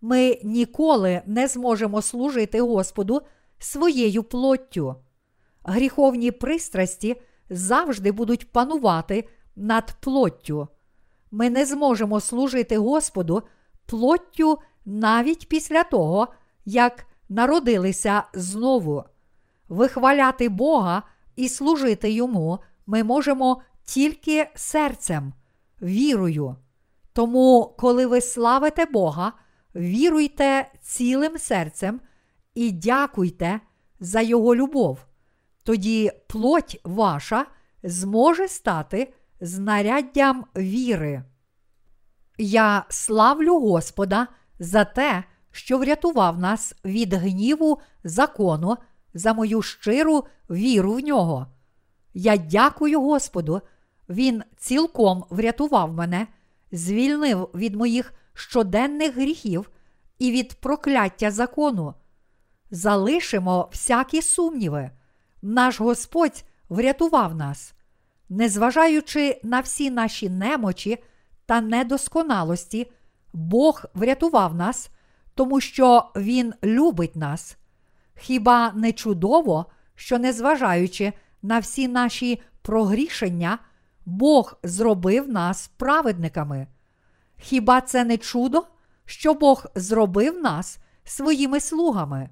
Ми 0.00 0.40
ніколи 0.44 1.22
не 1.26 1.48
зможемо 1.48 2.02
служити 2.02 2.60
Господу 2.60 3.22
своєю 3.58 4.22
плоттю. 4.22 4.96
Гріховні 5.64 6.30
пристрасті 6.30 7.16
завжди 7.50 8.12
будуть 8.12 8.52
панувати 8.52 9.28
над 9.56 9.96
плоттю. 10.00 10.68
Ми 11.30 11.50
не 11.50 11.66
зможемо 11.66 12.20
служити 12.20 12.78
Господу 12.78 13.42
плоттю 13.86 14.58
навіть 14.84 15.48
після 15.48 15.84
того, 15.84 16.28
як 16.64 17.06
народилися 17.28 18.22
знову. 18.34 19.04
Вихваляти 19.68 20.48
Бога 20.48 21.02
і 21.36 21.48
служити 21.48 22.10
Йому 22.10 22.58
ми 22.86 23.04
можемо 23.04 23.62
тільки 23.84 24.50
серцем, 24.54 25.32
вірою. 25.82 26.56
Тому, 27.12 27.74
коли 27.78 28.06
ви 28.06 28.20
славите 28.20 28.86
Бога, 28.86 29.32
віруйте 29.74 30.72
цілим 30.80 31.38
серцем 31.38 32.00
і 32.54 32.70
дякуйте 32.72 33.60
за 34.00 34.20
Його 34.20 34.56
любов. 34.56 34.98
Тоді 35.64 36.12
плоть 36.26 36.80
ваша 36.84 37.46
зможе 37.82 38.48
стати 38.48 39.12
знаряддям 39.40 40.44
віри. 40.56 41.22
Я 42.38 42.84
славлю 42.88 43.60
Господа 43.60 44.26
за 44.58 44.84
те, 44.84 45.24
що 45.50 45.78
врятував 45.78 46.38
нас 46.38 46.74
від 46.84 47.14
гніву 47.14 47.80
закону 48.04 48.76
за 49.14 49.34
мою 49.34 49.62
щиру 49.62 50.24
віру 50.50 50.92
в 50.92 51.00
нього. 51.00 51.46
Я 52.14 52.36
дякую 52.36 53.00
Господу, 53.00 53.60
Він 54.08 54.42
цілком 54.56 55.24
врятував 55.30 55.92
мене, 55.92 56.26
звільнив 56.72 57.50
від 57.54 57.74
моїх 57.76 58.12
щоденних 58.34 59.14
гріхів 59.14 59.70
і 60.18 60.32
від 60.32 60.54
прокляття 60.54 61.30
закону. 61.30 61.94
Залишимо 62.70 63.68
всякі 63.72 64.22
сумніви. 64.22 64.90
Наш 65.46 65.80
Господь 65.80 66.44
врятував 66.68 67.34
нас. 67.34 67.74
Незважаючи 68.28 69.40
на 69.42 69.60
всі 69.60 69.90
наші 69.90 70.30
немочі 70.30 70.98
та 71.46 71.60
недосконалості, 71.60 72.90
Бог 73.32 73.84
врятував 73.94 74.54
нас, 74.54 74.90
тому 75.34 75.60
що 75.60 76.10
Він 76.16 76.54
любить 76.62 77.16
нас. 77.16 77.56
Хіба 78.16 78.72
не 78.72 78.92
чудово, 78.92 79.66
що, 79.94 80.18
незважаючи 80.18 81.12
на 81.42 81.58
всі 81.58 81.88
наші 81.88 82.42
прогрішення, 82.62 83.58
Бог 84.06 84.58
зробив 84.62 85.28
нас 85.28 85.70
праведниками? 85.76 86.66
Хіба 87.36 87.80
це 87.80 88.04
не 88.04 88.16
чудо, 88.16 88.66
що 89.04 89.34
Бог 89.34 89.66
зробив 89.74 90.42
нас 90.42 90.78
своїми 91.04 91.60
слугами? 91.60 92.30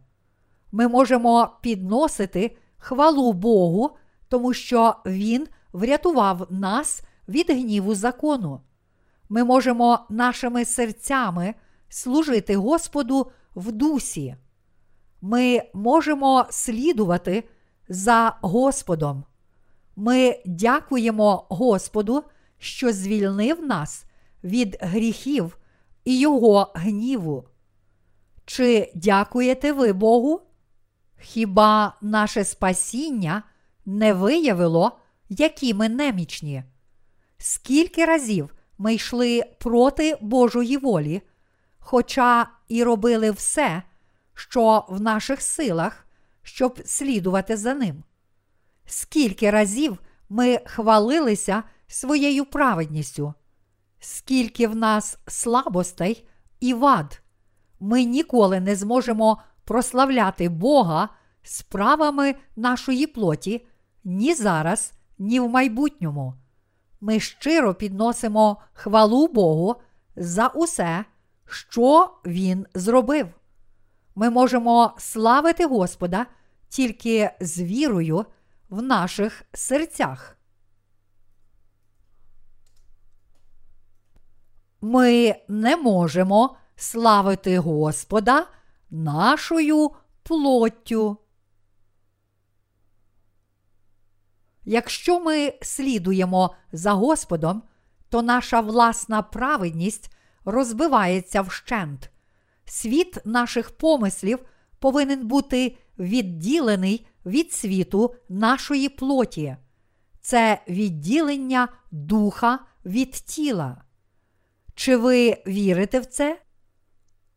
Ми 0.73 0.89
можемо 0.89 1.59
підносити 1.63 2.57
хвалу 2.83 3.33
Богу, 3.33 3.91
тому 4.29 4.53
що 4.53 4.95
Він 5.07 5.49
врятував 5.73 6.47
нас 6.51 7.03
від 7.29 7.51
гніву 7.51 7.95
закону. 7.95 8.61
Ми 9.29 9.45
можемо 9.45 9.99
нашими 10.11 10.65
серцями 10.65 11.55
служити 11.89 12.57
Господу 12.57 13.31
в 13.55 13.73
дусі. 13.73 14.37
Ми 15.21 15.63
можемо 15.75 16.47
слідувати 16.51 17.45
за 17.89 18.37
Господом. 18.41 19.25
Ми 19.97 20.43
дякуємо 20.47 21.47
Господу, 21.49 22.23
що 22.59 22.93
звільнив 22.93 23.67
нас 23.67 24.05
від 24.45 24.77
гріхів 24.81 25.59
і 26.05 26.19
Його 26.19 26.73
гніву. 26.75 27.45
Чи 28.45 28.93
дякуєте 28.95 29.73
ви 29.73 29.93
Богу? 29.93 30.41
Хіба 31.23 31.97
наше 32.01 32.45
спасіння 32.45 33.43
не 33.87 34.13
виявило, 34.13 34.99
які 35.29 35.75
ми 35.75 35.89
немічні? 35.89 36.65
Скільки 37.39 38.05
разів 38.05 38.55
ми 38.79 38.95
йшли 38.95 39.43
проти 39.61 40.19
Божої 40.21 40.77
волі, 40.77 41.23
хоча 41.79 42.47
і 42.69 42.85
робили 42.85 43.31
все, 43.31 43.83
що 44.35 44.85
в 44.89 45.01
наших 45.01 45.43
силах, 45.43 46.07
щоб 46.43 46.81
слідувати 46.85 47.57
за 47.57 47.75
ним? 47.75 48.05
Скільки 48.87 49.51
разів 49.51 49.99
ми 50.29 50.61
хвалилися 50.67 51.63
своєю 51.87 52.45
праведністю? 52.45 53.35
Скільки 54.01 54.67
в 54.69 54.77
нас 54.77 55.19
слабостей 55.27 56.29
і 56.61 56.75
вад? 56.75 57.23
Ми 57.81 58.05
ніколи 58.05 58.61
не 58.61 58.77
зможемо 58.77 59.39
прославляти 59.65 60.49
Бога 60.49 61.09
справами 61.43 62.35
нашої 62.57 63.07
плоті 63.07 63.67
ні 64.05 64.35
зараз, 64.35 64.93
ні 65.19 65.41
в 65.41 65.49
майбутньому. 65.49 66.35
Ми 67.01 67.21
щиро 67.21 67.75
підносимо 67.75 68.57
хвалу 68.73 69.29
Богу 69.29 69.77
за 70.17 70.47
усе, 70.47 71.05
що 71.47 72.11
Він 72.27 72.67
зробив. 72.75 73.29
Ми 74.15 74.31
можемо 74.31 74.95
славити 74.99 75.67
Господа 75.67 76.27
тільки 76.69 77.31
з 77.41 77.61
вірою 77.63 78.27
в 78.69 78.83
наших 78.83 79.43
серцях. 79.53 80.37
Ми 84.81 85.37
не 85.49 85.77
можемо 85.77 86.57
славити 86.77 87.59
Господа 87.59 88.47
нашою 88.93 89.91
плоттю. 90.23 91.19
Якщо 94.65 95.21
ми 95.21 95.55
слідуємо 95.63 96.55
за 96.73 96.93
Господом, 96.93 97.63
то 98.09 98.23
наша 98.23 98.61
власна 98.61 99.23
праведність 99.23 100.13
розбивається 100.45 101.43
вщент. 101.43 102.11
Світ 102.65 103.19
наших 103.25 103.71
помислів 103.71 104.39
повинен 104.79 105.27
бути 105.27 105.77
відділений 105.99 107.07
від 107.27 107.53
світу 107.53 108.15
нашої 108.29 108.89
плоті. 108.89 109.57
Це 110.21 110.63
відділення 110.69 111.69
духа 111.91 112.59
від 112.85 113.13
тіла. 113.13 113.85
Чи 114.75 114.97
ви 114.97 115.43
вірите 115.47 116.01
в 116.01 116.07
це? 116.07 116.41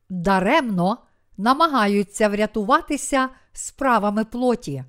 Даремно 0.10 0.98
намагаються 1.38 2.30
врятуватися 2.30 3.30
справами 3.54 4.26
плоті. 4.26 4.84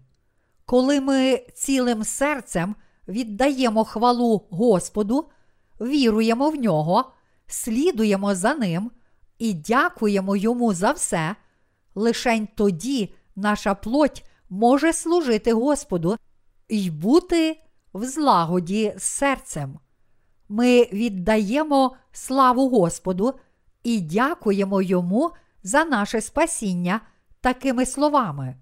Коли 0.64 1.00
ми 1.00 1.42
цілим 1.54 2.04
серцем 2.04 2.74
віддаємо 3.08 3.84
хвалу 3.84 4.46
Господу, 4.50 5.28
віруємо 5.80 6.50
в 6.50 6.54
нього, 6.54 7.12
слідуємо 7.46 8.34
за 8.34 8.54
ним 8.54 8.90
і 9.38 9.54
дякуємо 9.54 10.36
йому 10.36 10.74
за 10.74 10.92
все, 10.92 11.36
лишень 11.94 12.48
тоді 12.56 13.14
наша 13.36 13.74
плоть 13.74 14.24
може 14.50 14.92
служити 14.92 15.52
Господу 15.52 16.16
і 16.68 16.90
бути 16.90 17.60
в 17.94 18.04
злагоді 18.04 18.94
з 18.96 19.02
серцем. 19.02 19.78
Ми 20.48 20.88
віддаємо 20.92 21.96
славу 22.12 22.68
Господу 22.68 23.34
і 23.82 24.00
дякуємо 24.00 24.82
Йому 24.82 25.30
за 25.66 25.84
наше 25.84 26.20
спасіння 26.20 27.00
такими 27.40 27.86
словами. 27.86 28.56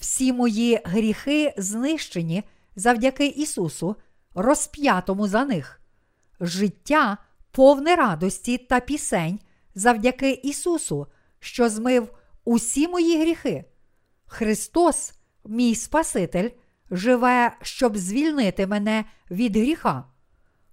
Всі 0.00 0.32
мої 0.32 0.80
гріхи 0.84 1.54
знищені 1.56 2.42
завдяки 2.76 3.26
Ісусу, 3.26 3.96
розп'ятому 4.34 5.28
за 5.28 5.44
них. 5.44 5.80
Життя 6.40 7.18
повне 7.50 7.96
радості 7.96 8.58
та 8.58 8.80
пісень 8.80 9.40
завдяки 9.74 10.30
Ісусу, 10.30 11.06
що 11.40 11.68
змив 11.68 12.08
усі 12.44 12.88
мої 12.88 13.20
гріхи. 13.20 13.64
Христос, 14.26 15.14
мій 15.44 15.74
Спаситель, 15.74 16.50
живе, 16.90 17.56
щоб 17.62 17.96
звільнити 17.96 18.66
мене 18.66 19.04
від 19.30 19.56
гріха. 19.56 20.04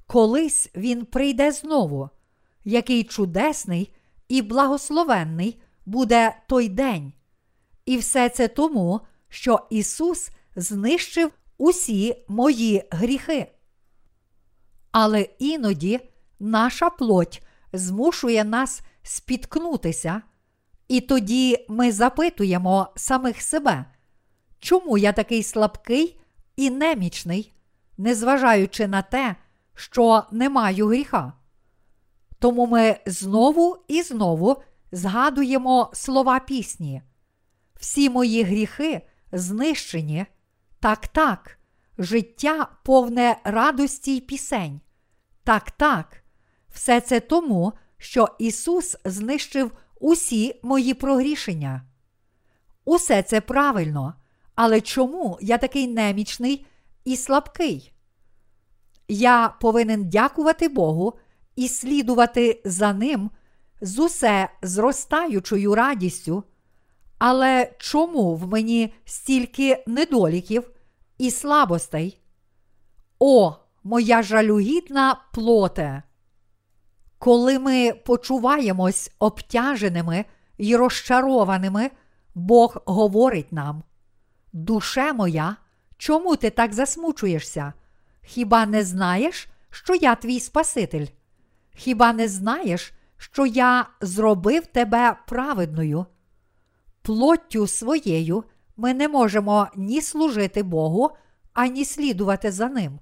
Колись 0.07 0.69
Він 0.75 1.05
прийде 1.05 1.51
знову, 1.51 2.09
який 2.63 3.03
чудесний 3.03 3.93
і 4.31 4.41
благословенний 4.41 5.61
буде 5.85 6.35
той 6.47 6.69
день. 6.69 7.13
І 7.85 7.97
все 7.97 8.29
це 8.29 8.47
тому, 8.47 9.01
що 9.29 9.67
Ісус 9.69 10.29
знищив 10.55 11.31
усі 11.57 12.25
мої 12.27 12.83
гріхи. 12.91 13.51
Але 14.91 15.21
іноді 15.21 15.99
наша 16.39 16.89
плоть 16.89 17.43
змушує 17.73 18.43
нас 18.43 18.81
спіткнутися, 19.03 20.21
і 20.87 21.01
тоді 21.01 21.65
ми 21.69 21.91
запитуємо 21.91 22.87
самих 22.95 23.41
себе, 23.41 23.85
чому 24.59 24.97
я 24.97 25.13
такий 25.13 25.43
слабкий 25.43 26.19
і 26.55 26.69
немічний, 26.69 27.53
незважаючи 27.97 28.87
на 28.87 29.01
те, 29.01 29.35
що 29.75 30.23
не 30.31 30.49
маю 30.49 30.87
гріха. 30.87 31.33
Тому 32.41 32.67
ми 32.67 32.99
знову 33.05 33.77
і 33.87 34.01
знову 34.01 34.61
згадуємо 34.91 35.89
слова 35.93 36.39
пісні. 36.39 37.01
Всі 37.79 38.09
мої 38.09 38.43
гріхи 38.43 39.01
знищені, 39.31 40.25
так, 40.79 41.07
так, 41.07 41.59
життя 41.97 42.67
повне 42.83 43.37
радості 43.43 44.15
й 44.15 44.21
пісень. 44.21 44.81
Так, 45.43 45.71
так, 45.71 46.23
все 46.69 47.01
це 47.01 47.19
тому, 47.19 47.73
що 47.97 48.27
Ісус 48.39 48.97
знищив 49.05 49.71
усі 49.99 50.59
мої 50.63 50.93
прогрішення. 50.93 51.81
Усе 52.85 53.23
це 53.23 53.41
правильно, 53.41 54.13
але 54.55 54.81
чому 54.81 55.37
я 55.41 55.57
такий 55.57 55.87
немічний 55.87 56.65
і 57.05 57.17
слабкий? 57.17 57.93
Я 59.07 59.55
повинен 59.61 60.09
дякувати 60.09 60.69
Богу 60.69 61.13
і 61.55 61.67
слідувати 61.67 62.61
за 62.65 62.93
ним 62.93 63.29
з 63.81 63.99
усе 63.99 64.49
зростаючою 64.61 65.75
радістю. 65.75 66.43
Але 67.17 67.71
чому 67.77 68.35
в 68.35 68.47
мені 68.47 68.93
стільки 69.05 69.83
недоліків 69.87 70.71
і 71.17 71.31
слабостей? 71.31 72.17
О, 73.19 73.55
моя 73.83 74.23
жалюгідна 74.23 75.21
плоте! 75.33 76.03
Коли 77.17 77.59
ми 77.59 77.93
почуваємось 77.93 79.11
обтяженими 79.19 80.25
і 80.57 80.75
розчарованими, 80.75 81.91
Бог 82.35 82.81
говорить 82.85 83.51
нам: 83.51 83.83
Душе 84.53 85.13
моя, 85.13 85.55
чому 85.97 86.35
ти 86.35 86.49
так 86.49 86.73
засмучуєшся? 86.73 87.73
Хіба 88.21 88.65
не 88.65 88.83
знаєш, 88.83 89.47
що 89.69 89.95
я 89.95 90.15
твій 90.15 90.39
Спаситель? 90.39 91.05
Хіба 91.75 92.13
не 92.13 92.27
знаєш, 92.27 92.93
що 93.17 93.45
я 93.45 93.87
зробив 94.01 94.65
тебе 94.65 95.17
праведною? 95.27 96.05
Плоттю 97.01 97.67
своєю 97.67 98.43
ми 98.77 98.93
не 98.93 99.07
можемо 99.07 99.67
ні 99.75 100.01
служити 100.01 100.63
Богу, 100.63 101.09
ані 101.53 101.85
слідувати 101.85 102.51
за 102.51 102.69
Ним. 102.69 102.99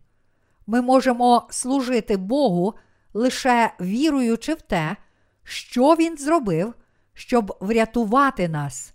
Ми 0.68 0.82
можемо 0.82 1.48
служити 1.50 2.18
Богу 2.18 2.74
лише 3.14 3.74
віруючи 3.82 4.54
в 4.54 4.62
те, 4.62 4.96
що 5.44 5.96
Він 5.96 6.18
зробив, 6.18 6.74
щоб 7.14 7.58
врятувати 7.60 8.50
нас. 8.50 8.94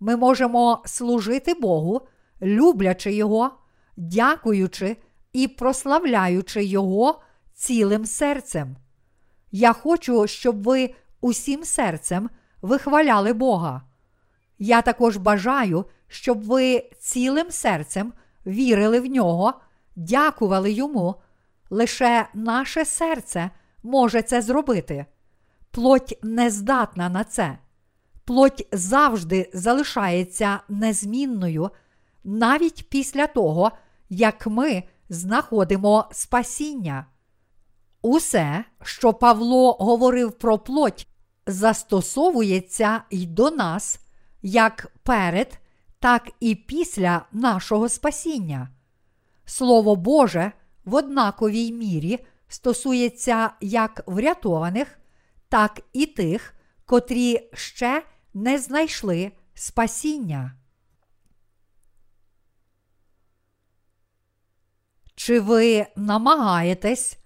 Ми 0.00 0.16
можемо 0.16 0.82
служити 0.86 1.54
Богу, 1.54 2.00
люблячи 2.42 3.12
Його, 3.12 3.50
дякуючи 3.96 4.96
і 5.32 5.48
прославляючи 5.48 6.64
Його 6.64 7.22
цілим 7.54 8.06
серцем. 8.06 8.76
Я 9.52 9.72
хочу, 9.72 10.26
щоб 10.26 10.62
ви 10.62 10.94
усім 11.20 11.64
серцем 11.64 12.30
вихваляли 12.62 13.32
Бога. 13.32 13.82
Я 14.58 14.82
також 14.82 15.16
бажаю, 15.16 15.84
щоб 16.08 16.42
ви 16.44 16.90
цілим 16.98 17.50
серцем 17.50 18.12
вірили 18.46 19.00
в 19.00 19.06
нього, 19.06 19.54
дякували 19.96 20.72
йому. 20.72 21.14
Лише 21.70 22.26
наше 22.34 22.84
серце 22.84 23.50
може 23.82 24.22
це 24.22 24.42
зробити. 24.42 25.06
Плоть 25.70 26.18
не 26.22 26.50
здатна 26.50 27.08
на 27.08 27.24
це. 27.24 27.58
Плоть 28.24 28.68
завжди 28.72 29.50
залишається 29.54 30.60
незмінною, 30.68 31.70
навіть 32.24 32.88
після 32.88 33.26
того, 33.26 33.72
як 34.08 34.46
ми 34.46 34.82
знаходимо 35.08 36.08
спасіння. 36.12 37.06
Усе, 38.02 38.64
що 38.82 39.12
Павло 39.12 39.72
говорив 39.72 40.32
про 40.32 40.58
плоть, 40.58 41.06
застосовується 41.46 43.02
й 43.10 43.26
до 43.26 43.50
нас 43.50 44.00
як 44.42 44.92
перед, 45.02 45.58
так 45.98 46.30
і 46.40 46.54
після 46.54 47.26
нашого 47.32 47.88
спасіння. 47.88 48.68
Слово 49.44 49.96
Боже 49.96 50.52
в 50.84 50.94
однаковій 50.94 51.72
мірі 51.72 52.18
стосується 52.48 53.50
як 53.60 54.02
врятованих, 54.06 54.98
так 55.48 55.80
і 55.92 56.06
тих, 56.06 56.54
котрі 56.86 57.50
ще 57.54 58.02
не 58.34 58.58
знайшли 58.58 59.32
спасіння. 59.54 60.56
Чи 65.14 65.40
ви 65.40 65.86
намагаєтесь 65.96 67.21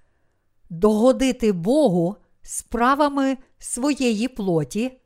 догодити 0.71 1.53
Богу 1.53 2.17
справами 2.43 3.39
своєї 3.59 4.29
плоті 4.29 5.01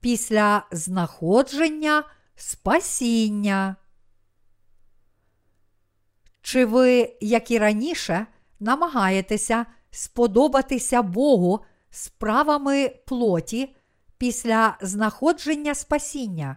після 0.00 0.66
знаходження 0.72 2.04
спасіння? 2.36 3.76
Чи 6.42 6.64
ви, 6.64 7.16
як 7.20 7.50
і 7.50 7.58
раніше, 7.58 8.26
намагаєтеся 8.60 9.66
сподобатися 9.90 11.02
Богу 11.02 11.60
справами 11.90 12.88
плоті 13.06 13.76
після 14.18 14.78
знаходження 14.80 15.74
спасіння? 15.74 16.56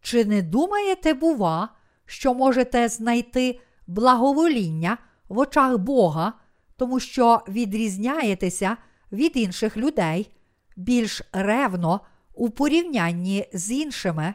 Чи 0.00 0.24
не 0.24 0.42
думаєте, 0.42 1.14
бува, 1.14 1.68
що 2.06 2.34
можете 2.34 2.88
знайти 2.88 3.60
благовоління 3.86 4.98
в 5.28 5.38
очах 5.38 5.78
Бога, 5.78 6.32
тому 6.80 7.00
що 7.00 7.40
відрізняєтеся 7.48 8.76
від 9.12 9.36
інших 9.36 9.76
людей 9.76 10.30
більш 10.76 11.22
ревно 11.32 12.00
у 12.34 12.50
порівнянні 12.50 13.48
з 13.52 13.70
іншими, 13.70 14.34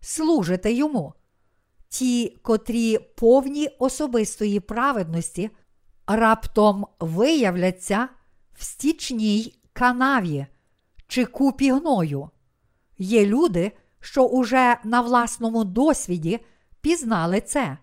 служите 0.00 0.72
йому? 0.72 1.12
Ті, 1.88 2.36
котрі 2.42 2.98
повні 2.98 3.68
особистої 3.78 4.60
праведності, 4.60 5.50
раптом 6.06 6.86
виявляться 7.00 8.08
в 8.54 8.64
стічній 8.64 9.54
канаві 9.72 10.46
чи 11.06 11.24
купі 11.24 11.72
гною. 11.72 12.30
Є 12.98 13.26
люди, 13.26 13.72
що 14.00 14.24
уже 14.24 14.76
на 14.84 15.00
власному 15.00 15.64
досвіді 15.64 16.40
пізнали 16.80 17.40
це. 17.40 17.78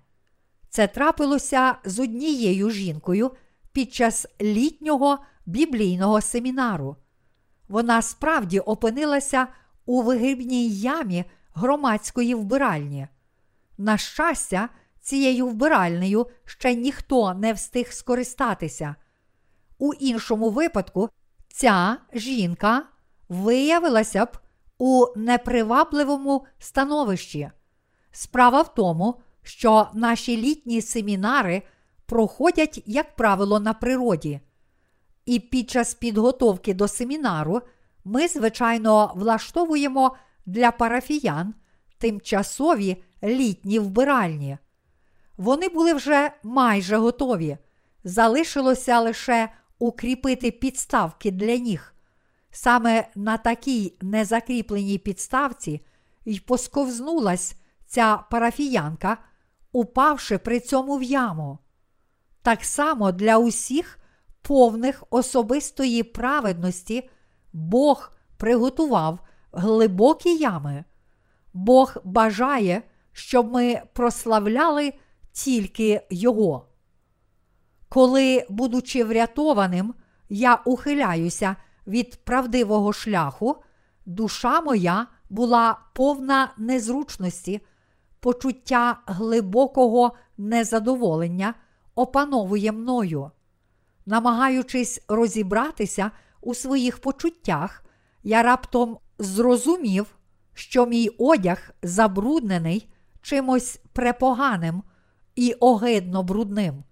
Це 0.69 0.87
трапилося 0.87 1.75
з 1.85 1.99
однією 1.99 2.69
жінкою 2.69 3.31
під 3.73 3.93
час 3.93 4.27
літнього 4.41 5.19
біблійного 5.45 6.21
семінару. 6.21 6.95
Вона 7.67 8.01
справді 8.01 8.59
опинилася 8.59 9.47
у 9.85 10.01
вигрібній 10.01 10.69
ямі 10.69 11.25
громадської 11.53 12.35
вбиральні. 12.35 13.07
На 13.77 13.97
щастя, 13.97 14.69
цією 15.01 15.47
вбиральнею 15.47 16.27
ще 16.45 16.75
ніхто 16.75 17.33
не 17.33 17.53
встиг 17.53 17.91
скористатися. 17.91 18.95
У 19.77 19.93
іншому 19.93 20.49
випадку 20.49 21.09
ця 21.47 21.97
жінка 22.13 22.83
виявилася 23.29 24.25
б 24.25 24.37
у 24.77 25.05
непривабливому 25.15 26.45
становищі. 26.59 27.51
Справа 28.11 28.61
в 28.61 28.73
тому, 28.73 29.21
що 29.43 29.87
наші 29.93 30.37
літні 30.37 30.81
семінари 30.81 31.61
проходять, 32.13 32.83
як 32.85 33.15
правило, 33.15 33.59
на 33.59 33.73
природі. 33.73 34.39
І 35.25 35.39
під 35.39 35.69
час 35.69 35.93
підготовки 35.93 36.73
до 36.73 36.87
семінару 36.87 37.61
ми, 38.05 38.27
звичайно, 38.27 39.11
влаштовуємо 39.15 40.15
для 40.45 40.71
парафіян 40.71 41.53
тимчасові 41.97 43.03
літні 43.23 43.79
вбиральні. 43.79 44.57
Вони 45.37 45.69
були 45.69 45.93
вже 45.93 46.31
майже 46.43 46.97
готові. 46.97 47.57
Залишилося 48.03 48.99
лише 48.99 49.49
укріпити 49.79 50.51
підставки 50.51 51.31
для 51.31 51.57
ніг. 51.57 51.93
Саме 52.51 53.07
на 53.15 53.37
такій 53.37 53.93
незакріпленій 54.01 54.97
підставці 54.97 55.85
й 56.25 56.39
посковзнулась 56.39 57.55
ця 57.85 58.17
парафіянка, 58.31 59.17
упавши 59.71 60.37
при 60.37 60.59
цьому 60.59 60.97
в 60.97 61.03
яму. 61.03 61.59
Так 62.43 62.63
само 62.65 63.11
для 63.11 63.37
усіх 63.37 63.99
повних 64.41 65.03
особистої 65.09 66.03
праведності 66.03 67.09
Бог 67.53 68.11
приготував 68.37 69.19
глибокі 69.51 70.37
ями. 70.37 70.83
Бог 71.53 71.95
бажає, 72.03 72.81
щоб 73.11 73.51
ми 73.51 73.81
прославляли 73.93 74.93
тільки 75.31 76.07
Його. 76.09 76.67
Коли, 77.89 78.45
будучи 78.49 79.03
врятованим, 79.03 79.93
я 80.29 80.55
ухиляюся 80.55 81.55
від 81.87 82.15
правдивого 82.25 82.93
шляху, 82.93 83.63
душа 84.05 84.61
моя 84.61 85.07
була 85.29 85.79
повна 85.93 86.53
незручності, 86.57 87.61
почуття 88.19 88.97
глибокого 89.05 90.11
незадоволення 90.37 91.53
опановує 91.95 92.71
мною. 92.71 93.31
Намагаючись 94.05 95.01
розібратися 95.07 96.11
у 96.41 96.53
своїх 96.53 96.99
почуттях, 96.99 97.83
я 98.23 98.43
раптом 98.43 98.97
зрозумів, 99.19 100.15
що 100.53 100.85
мій 100.85 101.09
одяг 101.17 101.71
забруднений 101.81 102.89
чимось 103.21 103.79
препоганим 103.93 104.83
і 105.35 105.53
огидно 105.53 106.23
брудним. 106.23 106.83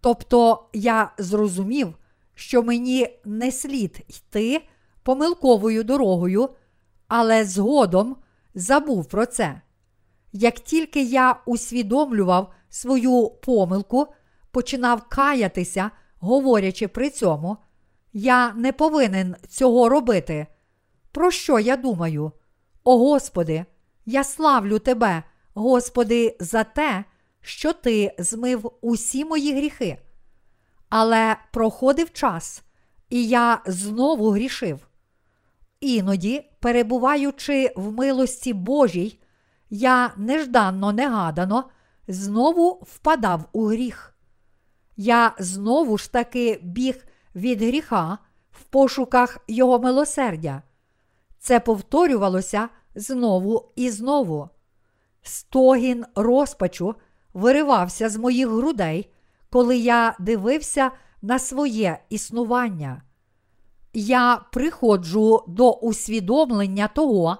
Тобто 0.00 0.68
я 0.72 1.12
зрозумів, 1.18 1.94
що 2.34 2.62
мені 2.62 3.20
не 3.24 3.52
слід 3.52 4.04
йти 4.08 4.62
помилковою 5.02 5.84
дорогою, 5.84 6.48
але 7.08 7.44
згодом 7.44 8.16
забув 8.54 9.06
про 9.06 9.26
це. 9.26 9.60
Як 10.32 10.54
тільки 10.54 11.02
я 11.02 11.40
усвідомлював 11.46 12.52
свою 12.68 13.28
помилку, 13.28 14.06
починав 14.50 15.08
каятися, 15.08 15.90
говорячи 16.20 16.88
при 16.88 17.10
цьому, 17.10 17.56
я 18.12 18.52
не 18.52 18.72
повинен 18.72 19.36
цього 19.48 19.88
робити. 19.88 20.46
Про 21.12 21.30
що 21.30 21.58
я 21.58 21.76
думаю? 21.76 22.32
О 22.84 22.98
Господи, 22.98 23.64
я 24.06 24.24
славлю 24.24 24.78
Тебе, 24.78 25.22
Господи, 25.54 26.36
за 26.40 26.64
те, 26.64 27.04
що 27.40 27.72
Ти 27.72 28.14
змив 28.18 28.70
усі 28.80 29.24
мої 29.24 29.56
гріхи. 29.56 29.98
Але 30.88 31.36
проходив 31.52 32.12
час, 32.12 32.62
і 33.10 33.28
я 33.28 33.62
знову 33.66 34.30
грішив. 34.30 34.88
Іноді, 35.80 36.50
перебуваючи 36.60 37.72
в 37.76 37.92
милості 37.92 38.52
Божій, 38.52 39.20
я 39.70 40.12
нежданно 40.16 40.92
негадано 40.92 41.64
знову 42.08 42.70
впадав 42.70 43.48
у 43.52 43.66
гріх. 43.66 44.14
Я 45.00 45.32
знову 45.38 45.98
ж 45.98 46.12
таки 46.12 46.60
біг 46.62 47.06
від 47.34 47.62
гріха 47.62 48.18
в 48.50 48.62
пошуках 48.64 49.38
Його 49.48 49.78
милосердя. 49.78 50.62
Це 51.38 51.60
повторювалося 51.60 52.68
знову 52.94 53.72
і 53.76 53.90
знову. 53.90 54.48
Стогін 55.22 56.04
розпачу 56.14 56.94
виривався 57.34 58.08
з 58.08 58.16
моїх 58.16 58.48
грудей, 58.48 59.10
коли 59.50 59.76
я 59.76 60.16
дивився 60.18 60.90
на 61.22 61.38
своє 61.38 61.98
існування. 62.08 63.02
Я 63.92 64.40
приходжу 64.52 65.44
до 65.46 65.72
усвідомлення 65.72 66.88
того, 66.88 67.36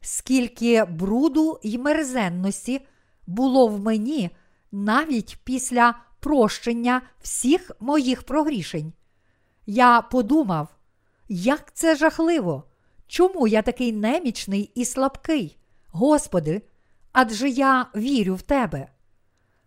скільки 0.00 0.84
бруду 0.84 1.58
й 1.62 1.78
мерзенності 1.78 2.80
було 3.26 3.68
в 3.68 3.80
мені 3.80 4.30
навіть 4.72 5.38
після 5.44 5.94
прощення 6.22 7.02
всіх 7.22 7.70
моїх 7.80 8.22
прогрішень. 8.22 8.92
Я 9.66 10.02
подумав, 10.02 10.68
як 11.28 11.74
це 11.74 11.96
жахливо, 11.96 12.64
чому 13.06 13.46
я 13.46 13.62
такий 13.62 13.92
немічний 13.92 14.70
і 14.74 14.84
слабкий, 14.84 15.58
Господи, 15.88 16.62
адже 17.12 17.48
я 17.48 17.86
вірю 17.96 18.34
в 18.34 18.42
Тебе. 18.42 18.88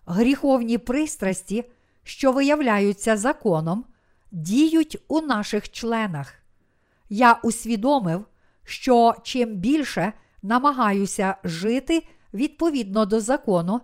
Гріховні 0.05 0.77
пристрасті, 0.77 1.63
що 2.03 2.31
виявляються 2.31 3.17
законом, 3.17 3.85
діють 4.31 4.97
у 5.07 5.21
наших 5.21 5.71
членах. 5.71 6.33
Я 7.09 7.39
усвідомив, 7.43 8.25
що 8.63 9.15
чим 9.23 9.55
більше 9.55 10.13
намагаюся 10.41 11.35
жити 11.43 12.07
відповідно 12.33 13.05
до 13.05 13.19
закону, 13.19 13.81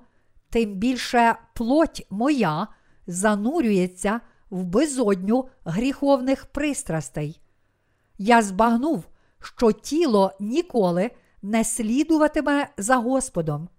тим 0.51 0.73
більше 0.73 1.35
плоть 1.53 2.07
моя 2.09 2.67
занурюється 3.07 4.19
в 4.49 4.63
безодню 4.63 5.49
гріховних 5.65 6.45
пристрастей. 6.45 7.41
Я 8.17 8.41
збагнув, 8.41 9.03
що 9.39 9.71
тіло 9.71 10.31
ніколи 10.39 11.11
не 11.41 11.63
слідуватиме 11.63 12.67
за 12.77 12.95
Господом. 12.95 13.69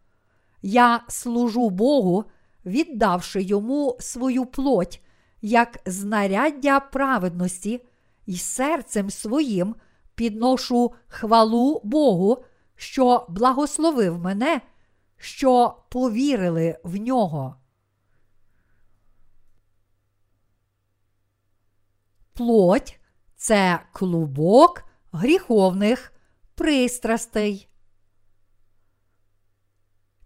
Я 0.62 1.00
служу 1.08 1.70
Богу, 1.70 2.24
віддавши 2.66 3.42
йому 3.42 3.96
свою 4.00 4.46
плоть 4.46 5.02
як 5.42 5.78
знаряддя 5.86 6.80
праведності, 6.80 7.80
і 8.26 8.36
серцем 8.36 9.10
своїм 9.10 9.74
підношу 10.14 10.92
хвалу 11.06 11.80
Богу, 11.84 12.44
що 12.76 13.26
благословив 13.28 14.18
мене, 14.18 14.60
що 15.22 15.76
повірили 15.88 16.78
в 16.84 16.96
нього. 16.96 17.56
Плоть 22.32 23.00
це 23.36 23.80
клубок 23.92 24.84
гріховних 25.12 26.12
пристрастей. 26.54 27.68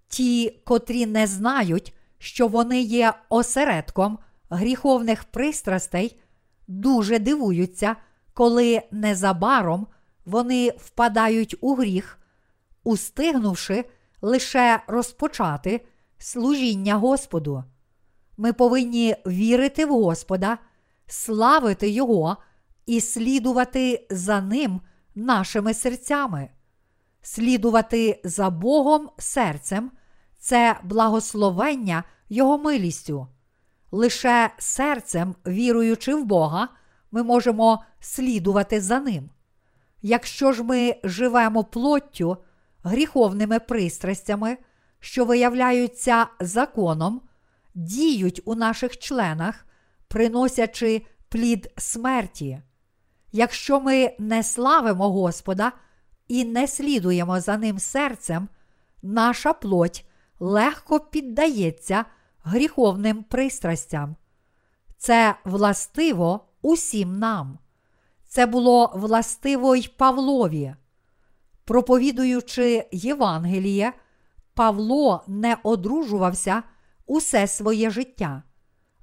Ті, 0.08 0.60
котрі 0.64 1.06
не 1.06 1.26
знають, 1.26 1.94
що 2.18 2.48
вони 2.48 2.80
є 2.80 3.14
осередком 3.28 4.18
гріховних 4.50 5.24
пристрастей, 5.24 6.20
дуже 6.68 7.18
дивуються, 7.18 7.96
коли 8.34 8.82
незабаром 8.90 9.86
вони 10.24 10.70
впадають 10.78 11.56
у 11.60 11.74
гріх, 11.74 12.18
устигнувши 12.84 13.84
лише 14.26 14.82
розпочати 14.86 15.86
служіння 16.18 16.94
Господу. 16.94 17.64
Ми 18.36 18.52
повинні 18.52 19.16
вірити 19.26 19.86
в 19.86 19.88
Господа, 19.88 20.58
славити 21.06 21.88
Його 21.90 22.36
і 22.86 23.00
слідувати 23.00 24.06
за 24.10 24.40
Ним 24.40 24.80
нашими 25.14 25.74
серцями. 25.74 26.48
Слідувати 27.22 28.20
за 28.24 28.50
Богом 28.50 29.10
серцем 29.18 29.90
це 30.38 30.80
благословення 30.82 32.04
Його 32.28 32.58
милістю. 32.58 33.26
Лише 33.90 34.50
серцем, 34.58 35.34
віруючи 35.46 36.14
в 36.14 36.24
Бога, 36.24 36.68
ми 37.10 37.22
можемо 37.22 37.84
слідувати 38.00 38.80
за 38.80 39.00
Ним. 39.00 39.30
Якщо 40.02 40.52
ж 40.52 40.62
ми 40.62 40.96
живемо 41.04 41.64
плоттю, 41.64 42.36
гріховними 42.86 43.58
пристрастями, 43.58 44.56
що 45.00 45.24
виявляються 45.24 46.26
законом, 46.40 47.20
діють 47.74 48.40
у 48.44 48.54
наших 48.54 48.98
членах, 48.98 49.66
приносячи 50.08 51.06
плід 51.28 51.72
смерті. 51.76 52.60
Якщо 53.32 53.80
ми 53.80 54.16
не 54.18 54.42
славимо 54.42 55.10
Господа 55.10 55.72
і 56.28 56.44
не 56.44 56.68
слідуємо 56.68 57.40
за 57.40 57.56
Ним 57.56 57.78
серцем, 57.78 58.48
наша 59.02 59.52
плоть 59.52 60.06
легко 60.40 61.00
піддається 61.00 62.04
гріховним 62.42 63.22
пристрастям. 63.22 64.16
Це 64.98 65.34
властиво 65.44 66.48
усім 66.62 67.18
нам. 67.18 67.58
Це 68.26 68.46
було 68.46 68.92
властиво 68.94 69.76
й 69.76 69.90
Павлові. 69.96 70.74
Проповідуючи 71.66 72.88
Євангеліє, 72.92 73.92
Павло 74.54 75.24
не 75.26 75.56
одружувався 75.62 76.62
усе 77.06 77.46
своє 77.46 77.90
життя. 77.90 78.42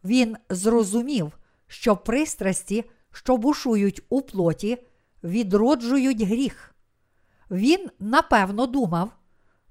Він 0.04 0.38
зрозумів, 0.50 1.32
що 1.68 1.96
пристрасті, 1.96 2.84
що 3.12 3.38
бушують 3.38 4.04
у 4.10 4.22
плоті, 4.22 4.78
відроджують 5.24 6.22
гріх. 6.22 6.76
Він 7.52 7.90
напевно 8.00 8.68
думав: 8.68 9.12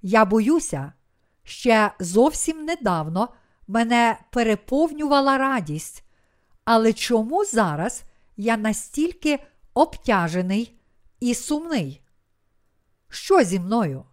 я 0.02 0.24
боюся, 0.24 0.92
ще 1.42 1.92
зовсім 2.00 2.64
недавно 2.64 3.28
мене 3.68 4.18
переповнювала 4.30 5.38
радість, 5.38 6.04
але 6.64 6.92
чому 6.92 7.44
зараз 7.44 8.02
я 8.36 8.56
настільки 8.56 9.38
обтяжений 9.74 10.78
і 11.20 11.34
сумний? 11.34 12.01
Що 13.12 13.44
зі 13.44 13.60
мною? 13.60 14.04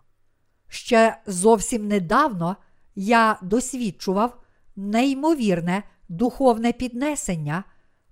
Ще 0.68 1.22
зовсім 1.26 1.88
недавно 1.88 2.58
я 2.96 3.40
досвідчував 3.42 4.42
неймовірне 4.76 5.84
духовне 6.10 6.72
піднесення, 6.72 7.64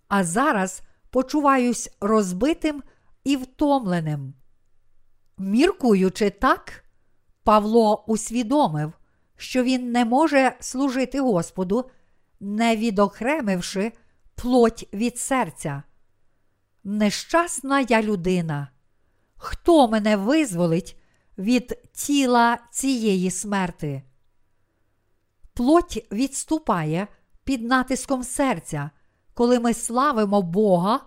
а 0.08 0.24
зараз 0.24 0.82
почуваюсь 1.10 1.90
розбитим 2.02 2.84
і 3.24 3.36
втомленим. 3.36 4.34
Міркуючи 5.38 6.30
так, 6.30 6.84
Павло 7.44 8.04
усвідомив, 8.08 8.94
що 9.38 9.64
він 9.64 9.92
не 9.92 10.06
може 10.06 10.56
служити 10.60 11.20
Господу, 11.20 11.90
не 12.40 12.76
відокремивши 12.76 13.92
плоть 14.36 14.90
від 14.94 15.18
серця. 15.18 15.84
Нещасна 16.84 17.80
я 17.80 18.02
людина. 18.02 18.68
Хто 19.38 19.88
мене 19.88 20.16
визволить 20.16 20.98
від 21.38 21.78
тіла 21.94 22.58
цієї 22.72 23.32
смерти? 23.32 24.04
Плоть 25.54 26.08
відступає 26.12 27.08
під 27.44 27.64
натиском 27.64 28.24
серця, 28.24 28.90
коли 29.34 29.60
ми 29.60 29.74
славимо 29.74 30.42
Бога 30.42 31.00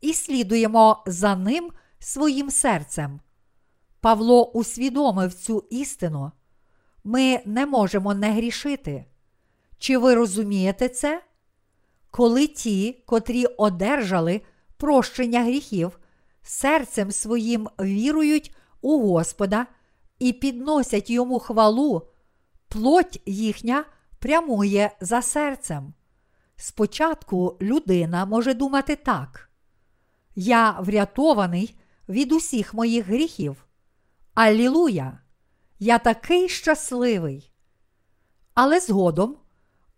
і 0.00 0.12
слідуємо 0.12 1.02
за 1.06 1.36
Ним 1.36 1.70
своїм 1.98 2.50
серцем. 2.50 3.20
Павло 4.00 4.50
усвідомив 4.50 5.34
цю 5.34 5.64
істину. 5.70 6.32
Ми 7.04 7.40
не 7.44 7.66
можемо 7.66 8.14
не 8.14 8.32
грішити. 8.32 9.04
Чи 9.78 9.98
ви 9.98 10.14
розумієте 10.14 10.88
це? 10.88 11.22
Коли 12.10 12.46
ті, 12.46 13.02
котрі 13.06 13.46
одержали 13.46 14.40
прощення 14.76 15.44
гріхів, 15.44 15.98
серцем 16.48 17.12
своїм 17.12 17.68
вірують 17.80 18.54
у 18.80 18.98
Господа 19.00 19.66
і 20.18 20.32
підносять 20.32 21.10
йому 21.10 21.38
хвалу, 21.38 22.02
плоть 22.68 23.22
їхня 23.26 23.84
прямує 24.18 24.96
за 25.00 25.22
серцем. 25.22 25.94
Спочатку 26.56 27.56
людина 27.60 28.26
може 28.26 28.54
думати 28.54 28.96
так: 28.96 29.50
Я 30.34 30.70
врятований 30.80 31.78
від 32.08 32.32
усіх 32.32 32.74
моїх 32.74 33.06
гріхів. 33.06 33.64
Аллілуя! 34.34 35.18
Я 35.78 35.98
такий 35.98 36.48
щасливий. 36.48 37.52
Але 38.54 38.80
згодом 38.80 39.36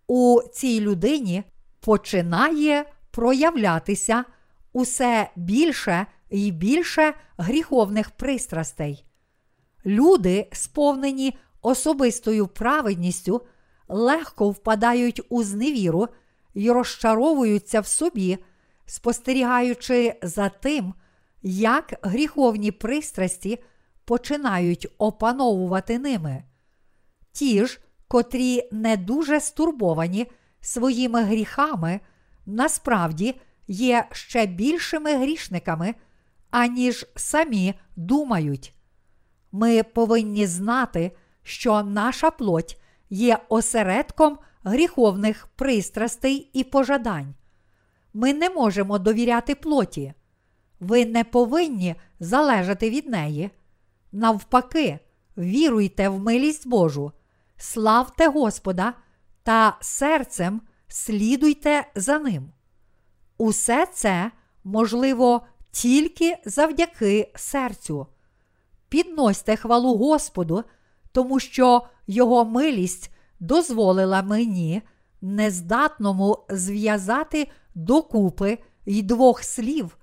у 0.06 0.40
цій 0.52 0.80
людині 0.80 1.44
починає 1.80 2.84
проявлятися 3.10 4.24
усе 4.72 5.30
більше 5.36 6.06
і 6.30 6.50
більше 6.50 7.14
гріховних 7.36 8.10
пристрастей. 8.10 9.04
Люди, 9.86 10.48
сповнені 10.52 11.38
особистою 11.62 12.46
праведністю, 12.46 13.46
легко 13.88 14.50
впадають 14.50 15.20
у 15.28 15.42
зневіру 15.42 16.08
і 16.54 16.70
розчаровуються 16.70 17.80
в 17.80 17.86
собі, 17.86 18.38
спостерігаючи 18.86 20.14
за 20.22 20.48
тим, 20.48 20.94
як 21.42 21.94
гріховні 22.02 22.70
пристрасті 22.72 23.58
починають 24.04 24.86
опановувати 24.98 25.98
ними. 25.98 26.44
Ті 27.32 27.66
ж, 27.66 27.80
котрі 28.08 28.68
не 28.72 28.96
дуже 28.96 29.40
стурбовані 29.40 30.26
своїми 30.60 31.22
гріхами, 31.22 32.00
насправді 32.46 33.40
є 33.68 34.06
ще 34.12 34.46
більшими 34.46 35.16
грішниками, 35.16 35.94
аніж 36.50 37.06
самі 37.16 37.74
думають. 37.96 38.74
Ми 39.52 39.82
повинні 39.82 40.46
знати, 40.46 41.16
що 41.42 41.82
наша 41.82 42.30
плоть 42.30 42.80
є 43.10 43.38
осередком 43.48 44.38
гріховних 44.64 45.46
пристрастей 45.56 46.50
і 46.52 46.64
пожадань. 46.64 47.34
Ми 48.14 48.34
не 48.34 48.50
можемо 48.50 48.98
довіряти 48.98 49.54
плоті. 49.54 50.12
Ви 50.80 51.06
не 51.06 51.24
повинні 51.24 51.94
залежати 52.20 52.90
від 52.90 53.06
неї. 53.06 53.50
Навпаки, 54.12 54.98
віруйте 55.38 56.08
в 56.08 56.18
милість 56.18 56.68
Божу, 56.68 57.12
славте 57.56 58.28
Господа 58.28 58.94
та 59.42 59.76
серцем 59.80 60.60
слідуйте 60.88 61.86
за 61.94 62.18
Ним. 62.18 62.52
Усе 63.38 63.86
це 63.86 64.30
можливо 64.64 65.46
тільки 65.70 66.36
завдяки 66.44 67.32
серцю. 67.34 68.06
Підносьте 68.88 69.56
хвалу 69.56 69.96
Господу, 69.96 70.64
тому 71.12 71.40
що 71.40 71.82
Його 72.06 72.44
милість 72.44 73.10
дозволила 73.40 74.22
мені, 74.22 74.82
нездатному 75.20 76.38
зв'язати 76.50 77.48
докупи 77.74 78.58
й 78.86 79.02
двох 79.02 79.44
слів 79.44 79.96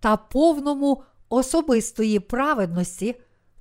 та 0.00 0.16
повному 0.16 1.02
особистої 1.28 2.20
праведності 2.20 3.14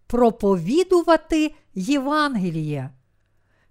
проповідувати 0.08 1.56
Євангеліє. 1.76 2.90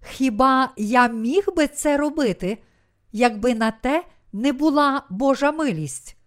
Хіба 0.01 0.73
я 0.77 1.07
міг 1.07 1.45
би 1.55 1.67
це 1.67 1.97
робити, 1.97 2.57
якби 3.11 3.55
на 3.55 3.71
те 3.71 4.03
не 4.33 4.53
була 4.53 5.03
Божа 5.09 5.51
милість? 5.51 6.17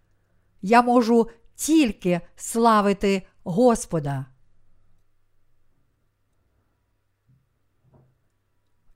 Я 0.63 0.83
можу 0.83 1.29
тільки 1.61 2.21
славити 2.37 3.23
Господа. 3.45 4.27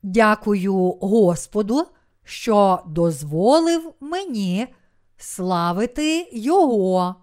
Дякую 0.03 0.75
Господу, 0.91 1.87
що 2.23 2.83
дозволив 2.87 3.95
мені 4.01 4.67
славити 5.17 6.31
Його. 6.33 7.15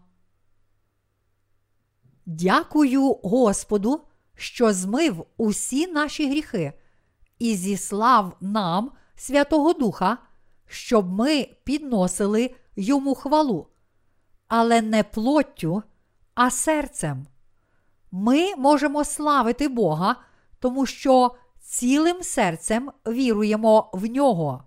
Дякую 2.26 3.14
Господу, 3.14 4.02
що 4.36 4.74
змив 4.74 5.26
усі 5.38 5.88
наші 5.88 6.30
гріхи 6.30 6.74
і 7.40 7.56
зіслав 7.56 8.38
нам 8.42 8.92
Святого 9.16 9.74
Духа, 9.74 10.18
щоб 10.66 11.12
ми 11.12 11.48
підносили 11.64 12.56
йому 12.76 13.16
хвалу, 13.16 13.68
але 14.52 14.82
не 14.82 15.04
плоттю, 15.04 15.84
а 16.36 16.50
серцем. 16.52 17.26
Ми 18.12 18.56
можемо 18.56 19.04
славити 19.04 19.68
Бога, 19.68 20.16
тому 20.60 20.86
що 20.86 21.36
цілим 21.60 22.24
серцем 22.24 22.92
віруємо 23.08 23.90
в 23.94 24.06
нього. 24.06 24.64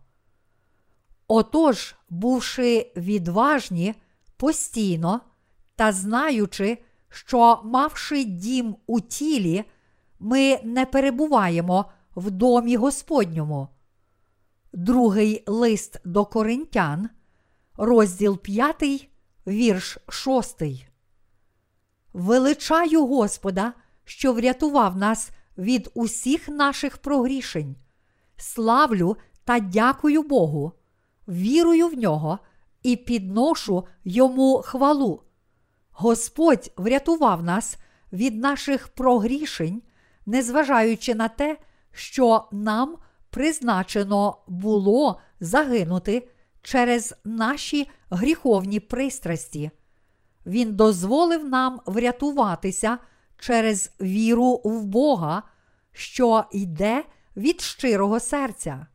Отож, 1.28 1.94
бувши 2.08 2.92
відважні 2.96 3.94
постійно 4.36 5.20
та 5.76 5.92
знаючи, 5.92 6.78
що, 7.08 7.60
мавши 7.64 8.24
дім 8.24 8.76
у 8.86 9.00
тілі, 9.00 9.64
ми 10.18 10.60
не 10.64 10.86
перебуваємо 10.86 11.84
в 12.16 12.30
домі 12.30 12.76
Господньому. 12.76 13.68
Другий 14.72 15.42
лист 15.46 16.00
до 16.04 16.24
Коринтян, 16.24 17.08
розділ 17.76 18.38
5, 18.38 19.10
вірш 19.46 19.98
6. 20.08 20.62
Величаю 22.12 23.06
Господа, 23.06 23.72
що 24.04 24.32
врятував 24.32 24.96
нас 24.96 25.30
від 25.58 25.90
усіх 25.94 26.48
наших 26.48 26.98
прогрішень. 26.98 27.76
Славлю 28.36 29.16
та 29.44 29.58
дякую 29.58 30.22
Богу, 30.22 30.72
вірую 31.28 31.88
в 31.88 31.94
нього 31.94 32.38
і 32.82 32.96
підношу 32.96 33.86
йому 34.04 34.62
хвалу. 34.64 35.22
Господь 35.90 36.72
врятував 36.76 37.42
нас 37.42 37.76
від 38.12 38.36
наших 38.36 38.88
прогрішень, 38.88 39.82
незважаючи 40.26 41.14
на 41.14 41.28
те, 41.28 41.58
що 41.92 42.48
нам 42.52 42.96
призначено 43.30 44.36
було 44.46 45.20
загинути 45.40 46.28
через 46.64 47.14
наші 47.24 47.90
гріховні 48.10 48.80
пристрасті. 48.80 49.70
Він 50.46 50.74
дозволив 50.76 51.48
нам 51.48 51.80
врятуватися 51.86 52.98
через 53.38 53.92
віру 54.00 54.60
в 54.64 54.84
Бога, 54.84 55.42
що 55.92 56.44
йде 56.52 57.04
від 57.36 57.60
щирого 57.60 58.20
серця. 58.20 58.86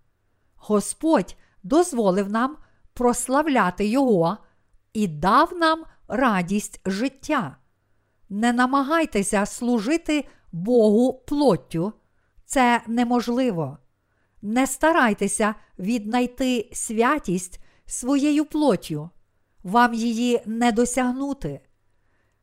Господь 0.55 1.35
дозволив 1.63 2.29
нам 2.31 2.57
прославляти 2.93 3.87
Його 3.87 4.37
і 4.93 5.07
дав 5.07 5.53
нам 5.53 5.83
радість 6.07 6.81
життя. 6.85 7.57
Не 8.29 8.53
намагайтеся 8.53 9.45
служити 9.45 10.27
Богу 10.51 11.13
плоттю, 11.13 11.93
це 12.45 12.81
неможливо. 12.87 13.77
Не 14.41 14.67
старайтеся 14.67 15.55
віднайти 15.79 16.69
святість 16.73 17.59
своєю 17.85 18.45
плоттю, 18.45 19.09
вам 19.63 19.93
її 19.93 20.41
не 20.45 20.71
досягнути. 20.71 21.59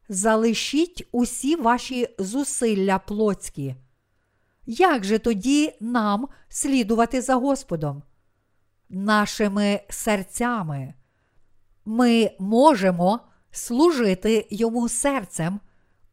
Залишіть 0.09 1.09
усі 1.13 1.57
ваші 1.57 2.09
зусилля 2.19 2.99
плотські. 2.99 3.75
Як 4.67 5.05
же 5.05 5.19
тоді 5.19 5.73
нам 5.81 6.29
слідувати 6.49 7.23
за 7.23 7.35
Господом? 7.35 8.03
Нашими 8.89 9.81
серцями. 9.89 10.95
Ми 11.85 12.31
можемо 12.39 13.21
служити 13.51 14.47
йому 14.51 14.89
серцем 14.89 15.61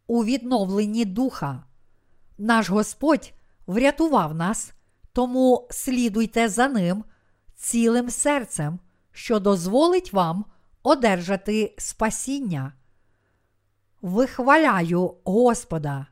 у 0.08 0.24
відновленні 0.24 1.06
духа. 1.06 1.64
Наш 2.38 2.70
Господь 2.70 3.34
врятував 3.68 4.36
нас, 4.36 4.74
тому 5.14 5.68
слідуйте 5.72 6.50
за 6.50 6.68
ним 6.68 7.04
цілим 7.56 8.10
серцем, 8.10 8.80
що 9.12 9.40
дозволить 9.40 10.14
вам 10.14 10.46
одержати 10.84 11.76
спасіння. 11.78 12.74
Вихваляю 14.02 15.16
Господа, 15.24 16.08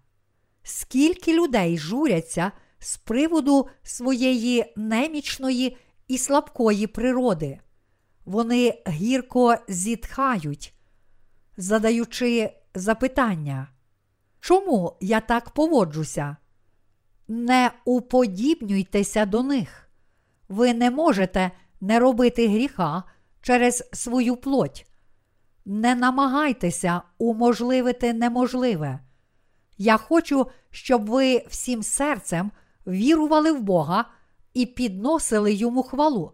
скільки 0.64 1.34
людей 1.34 1.78
журяться 1.78 2.52
з 2.80 2.97
приводу 2.97 3.68
своєї 3.84 4.74
немічної 4.76 5.78
і 6.08 6.18
слабкої 6.18 6.88
природи. 6.88 7.60
Вони 8.26 8.84
гірко 8.88 9.56
зітхають, 9.68 10.74
задаючи 11.58 12.54
запитання, 12.76 13.68
чому 14.39 14.97
я 15.02 15.20
так 15.20 15.49
поводжуся? 15.49 16.38
Не 17.34 17.72
уподібнюйтеся 17.86 19.26
до 19.26 19.44
них. 19.44 19.90
Ви 20.50 20.74
не 20.74 20.92
можете 20.92 21.52
не 21.82 22.00
робити 22.00 22.48
гріха 22.48 23.04
через 23.42 23.90
свою 23.94 24.36
плоть. 24.36 24.86
Не 25.66 25.96
намагайтеся 25.96 27.02
уможливити 27.18 28.14
неможливе. 28.14 29.00
Я 29.78 29.98
хочу, 29.98 30.48
щоб 30.70 31.10
ви 31.10 31.46
всім 31.50 31.84
серцем 31.84 32.52
вірували 32.88 33.52
в 33.52 33.62
Бога 33.62 34.06
і 34.54 34.66
підносили 34.66 35.54
йому 35.54 35.84
хвалу. 35.84 36.32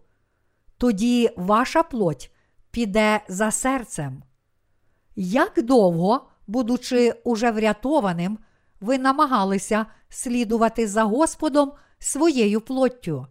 Тоді 0.77 1.29
ваша 1.35 1.83
плоть 1.83 2.31
піде 2.71 3.21
за 3.27 3.51
серцем. 3.51 4.23
Як 5.15 5.63
довго, 5.63 6.29
будучи 6.47 7.11
уже 7.23 7.51
врятованим, 7.51 8.39
ви 8.79 8.97
намагалися 8.97 9.85
слідувати 10.09 10.87
за 10.87 11.03
Господом 11.03 11.71
своєю 11.99 12.61
плоттю? 12.61 13.27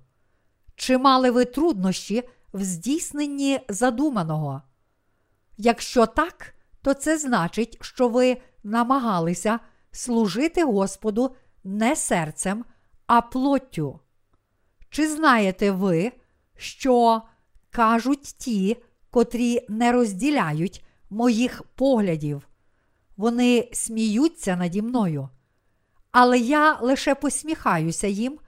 Чи 0.77 0.99
мали 0.99 1.31
ви 1.31 1.45
труднощі 1.45 2.23
в 2.53 2.63
здійсненні 2.63 3.61
задуманого? 3.69 4.63
Якщо 5.57 6.07
так, 6.07 6.55
то 6.83 6.95
це 6.95 7.19
значить, 7.19 7.79
що 7.81 8.09
ви 8.09 8.37
намагалися 8.65 9.61
служити 9.91 10.65
Господу 10.65 11.37
не 11.65 11.97
серцем, 11.97 12.65
а 13.07 13.21
плоттю. 13.21 14.01
Чи 14.91 15.09
знаєте 15.09 15.71
ви, 15.71 16.13
що 16.57 17.23
кажуть 17.71 18.23
ті, 18.39 18.77
котрі 19.11 19.67
не 19.69 19.93
розділяють 19.93 20.85
моїх 21.11 21.63
поглядів? 21.63 22.49
Вони 23.17 23.69
сміються 23.73 24.57
наді 24.57 24.83
мною. 24.83 25.29
Але 26.19 26.39
я 26.39 26.79
лише 26.81 27.15
посміхаюся 27.15 28.07
їм 28.07 28.39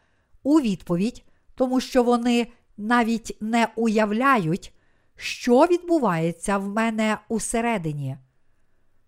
у 0.43 0.61
відповідь, 0.61 1.25
тому 1.55 1.81
що 1.81 2.03
вони 2.03 2.47
навіть 2.77 3.37
не 3.41 3.69
уявляють, 3.77 4.75
що 5.17 5.67
відбувається 5.67 6.59
в 6.59 6.69
мене 6.69 7.19
усередині. 7.29 8.17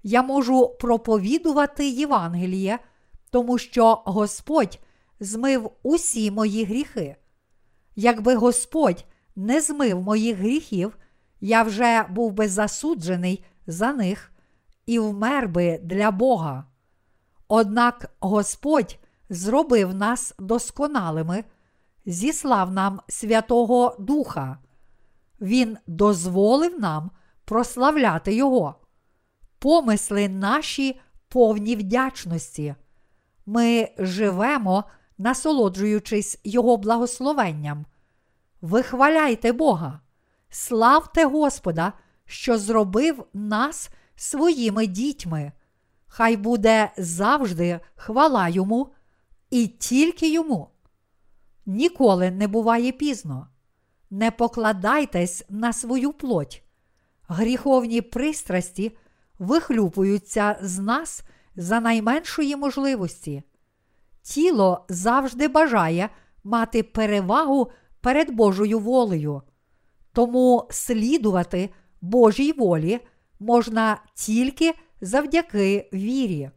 Я 0.02 0.22
можу 0.22 0.76
проповідувати 0.80 1.88
Євангеліє, 1.88 2.78
тому 3.30 3.58
що 3.58 4.02
Господь 4.04 4.78
змив 5.20 5.70
усі 5.82 6.30
мої 6.30 6.64
гріхи. 6.64 7.16
Якби 7.96 8.34
Господь 8.34 9.04
не 9.36 9.60
змив 9.60 10.00
моїх 10.00 10.36
гріхів, 10.36 10.96
я 11.40 11.62
вже 11.62 12.06
був 12.10 12.32
би 12.32 12.48
засуджений 12.48 13.44
за 13.66 13.92
них 13.92 14.32
і 14.86 14.98
вмер 14.98 15.48
би 15.48 15.80
для 15.82 16.10
Бога. 16.10 16.69
Однак 17.52 18.10
Господь 18.20 18.98
зробив 19.30 19.94
нас 19.94 20.34
досконалими, 20.38 21.44
зіслав 22.06 22.72
нам 22.72 23.00
Святого 23.08 23.96
Духа. 23.98 24.58
Він 25.40 25.78
дозволив 25.86 26.80
нам 26.80 27.10
прославляти 27.44 28.34
Його. 28.34 28.74
Помисли 29.58 30.28
наші 30.28 31.00
повні 31.28 31.76
вдячності. 31.76 32.74
Ми 33.46 33.88
живемо, 33.98 34.84
насолоджуючись 35.18 36.40
Його 36.44 36.76
благословенням. 36.76 37.86
Вихваляйте 38.60 39.52
Бога, 39.52 40.00
славте 40.50 41.24
Господа, 41.24 41.92
що 42.24 42.58
зробив 42.58 43.24
нас 43.32 43.90
своїми 44.16 44.86
дітьми. 44.86 45.52
Хай 46.12 46.36
буде 46.36 46.92
завжди 46.96 47.80
хвала 47.94 48.48
йому 48.48 48.92
і 49.50 49.66
тільки 49.66 50.32
йому. 50.32 50.68
Ніколи 51.66 52.30
не 52.30 52.48
буває 52.48 52.92
пізно. 52.92 53.46
Не 54.10 54.30
покладайтесь 54.30 55.44
на 55.48 55.72
свою 55.72 56.12
плоть. 56.12 56.62
Гріховні 57.28 58.00
пристрасті 58.00 58.96
вихлюпуються 59.38 60.58
з 60.62 60.78
нас 60.78 61.22
за 61.56 61.80
найменшої 61.80 62.56
можливості. 62.56 63.42
Тіло 64.22 64.84
завжди 64.88 65.48
бажає 65.48 66.08
мати 66.44 66.82
перевагу 66.82 67.70
перед 68.00 68.30
Божою 68.30 68.78
волею, 68.78 69.42
тому 70.12 70.68
слідувати 70.70 71.70
Божій 72.00 72.52
волі 72.52 73.00
можна 73.40 74.02
тільки 74.14 74.74
завдяки 75.00 75.88
вірі, 75.92 76.50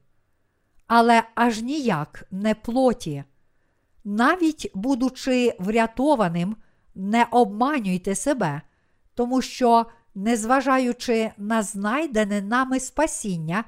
але 0.88 1.24
аж 1.36 1.62
ніяк 1.62 2.24
не 2.32 2.56
плоті. 2.56 3.24
Навіть 4.04 4.72
будучи 4.74 5.56
врятованим, 5.60 6.56
не 6.96 7.28
обманюйте 7.32 8.16
себе, 8.16 8.62
тому 9.16 9.42
що, 9.42 9.86
незважаючи 10.16 11.32
на 11.38 11.64
знайдене 11.64 12.42
нами 12.42 12.80
спасіння, 12.80 13.64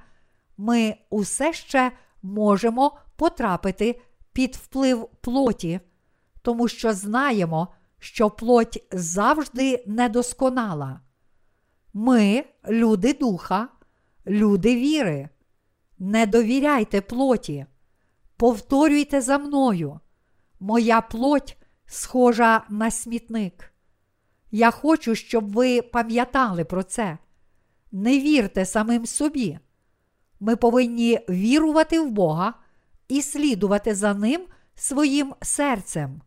ми 0.57 0.95
усе 1.09 1.53
ще 1.53 1.91
можемо 2.21 2.97
потрапити 3.15 4.01
під 4.33 4.55
вплив 4.55 5.09
плоті, 5.21 5.79
тому 6.41 6.67
що 6.67 6.93
знаємо, 6.93 7.67
що 7.99 8.29
плоть 8.29 8.87
завжди 8.91 9.83
недосконала. 9.87 10.99
Ми, 11.93 12.45
люди 12.69 13.13
духа, 13.13 13.67
люди 14.27 14.75
віри. 14.75 15.29
Не 15.99 16.25
довіряйте 16.25 17.01
плоті, 17.01 17.65
повторюйте 18.37 19.21
за 19.21 19.37
мною. 19.37 19.99
Моя 20.59 21.01
плоть 21.01 21.57
схожа 21.85 22.63
на 22.69 22.91
смітник. 22.91 23.73
Я 24.51 24.71
хочу, 24.71 25.15
щоб 25.15 25.51
ви 25.51 25.81
пам'ятали 25.81 26.65
про 26.65 26.83
це. 26.83 27.17
Не 27.91 28.19
вірте 28.19 28.65
самим 28.65 29.05
собі. 29.05 29.59
Ми 30.39 30.55
повинні 30.55 31.19
вірувати 31.29 31.99
в 31.99 32.11
Бога 32.11 32.53
і 33.07 33.21
слідувати 33.21 33.95
за 33.95 34.13
Ним 34.13 34.45
своїм 34.75 35.33
серцем. 35.41 36.21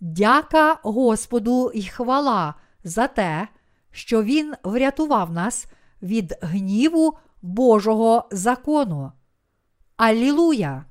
Дяка 0.00 0.78
Господу 0.82 1.70
і 1.74 1.82
хвала 1.82 2.54
за 2.84 3.06
те, 3.06 3.48
що 3.90 4.22
Він 4.22 4.54
врятував 4.62 5.32
нас 5.32 5.66
від 6.02 6.34
гніву 6.42 7.18
Божого 7.42 8.28
закону. 8.32 9.12
Алілуя! 9.96 10.84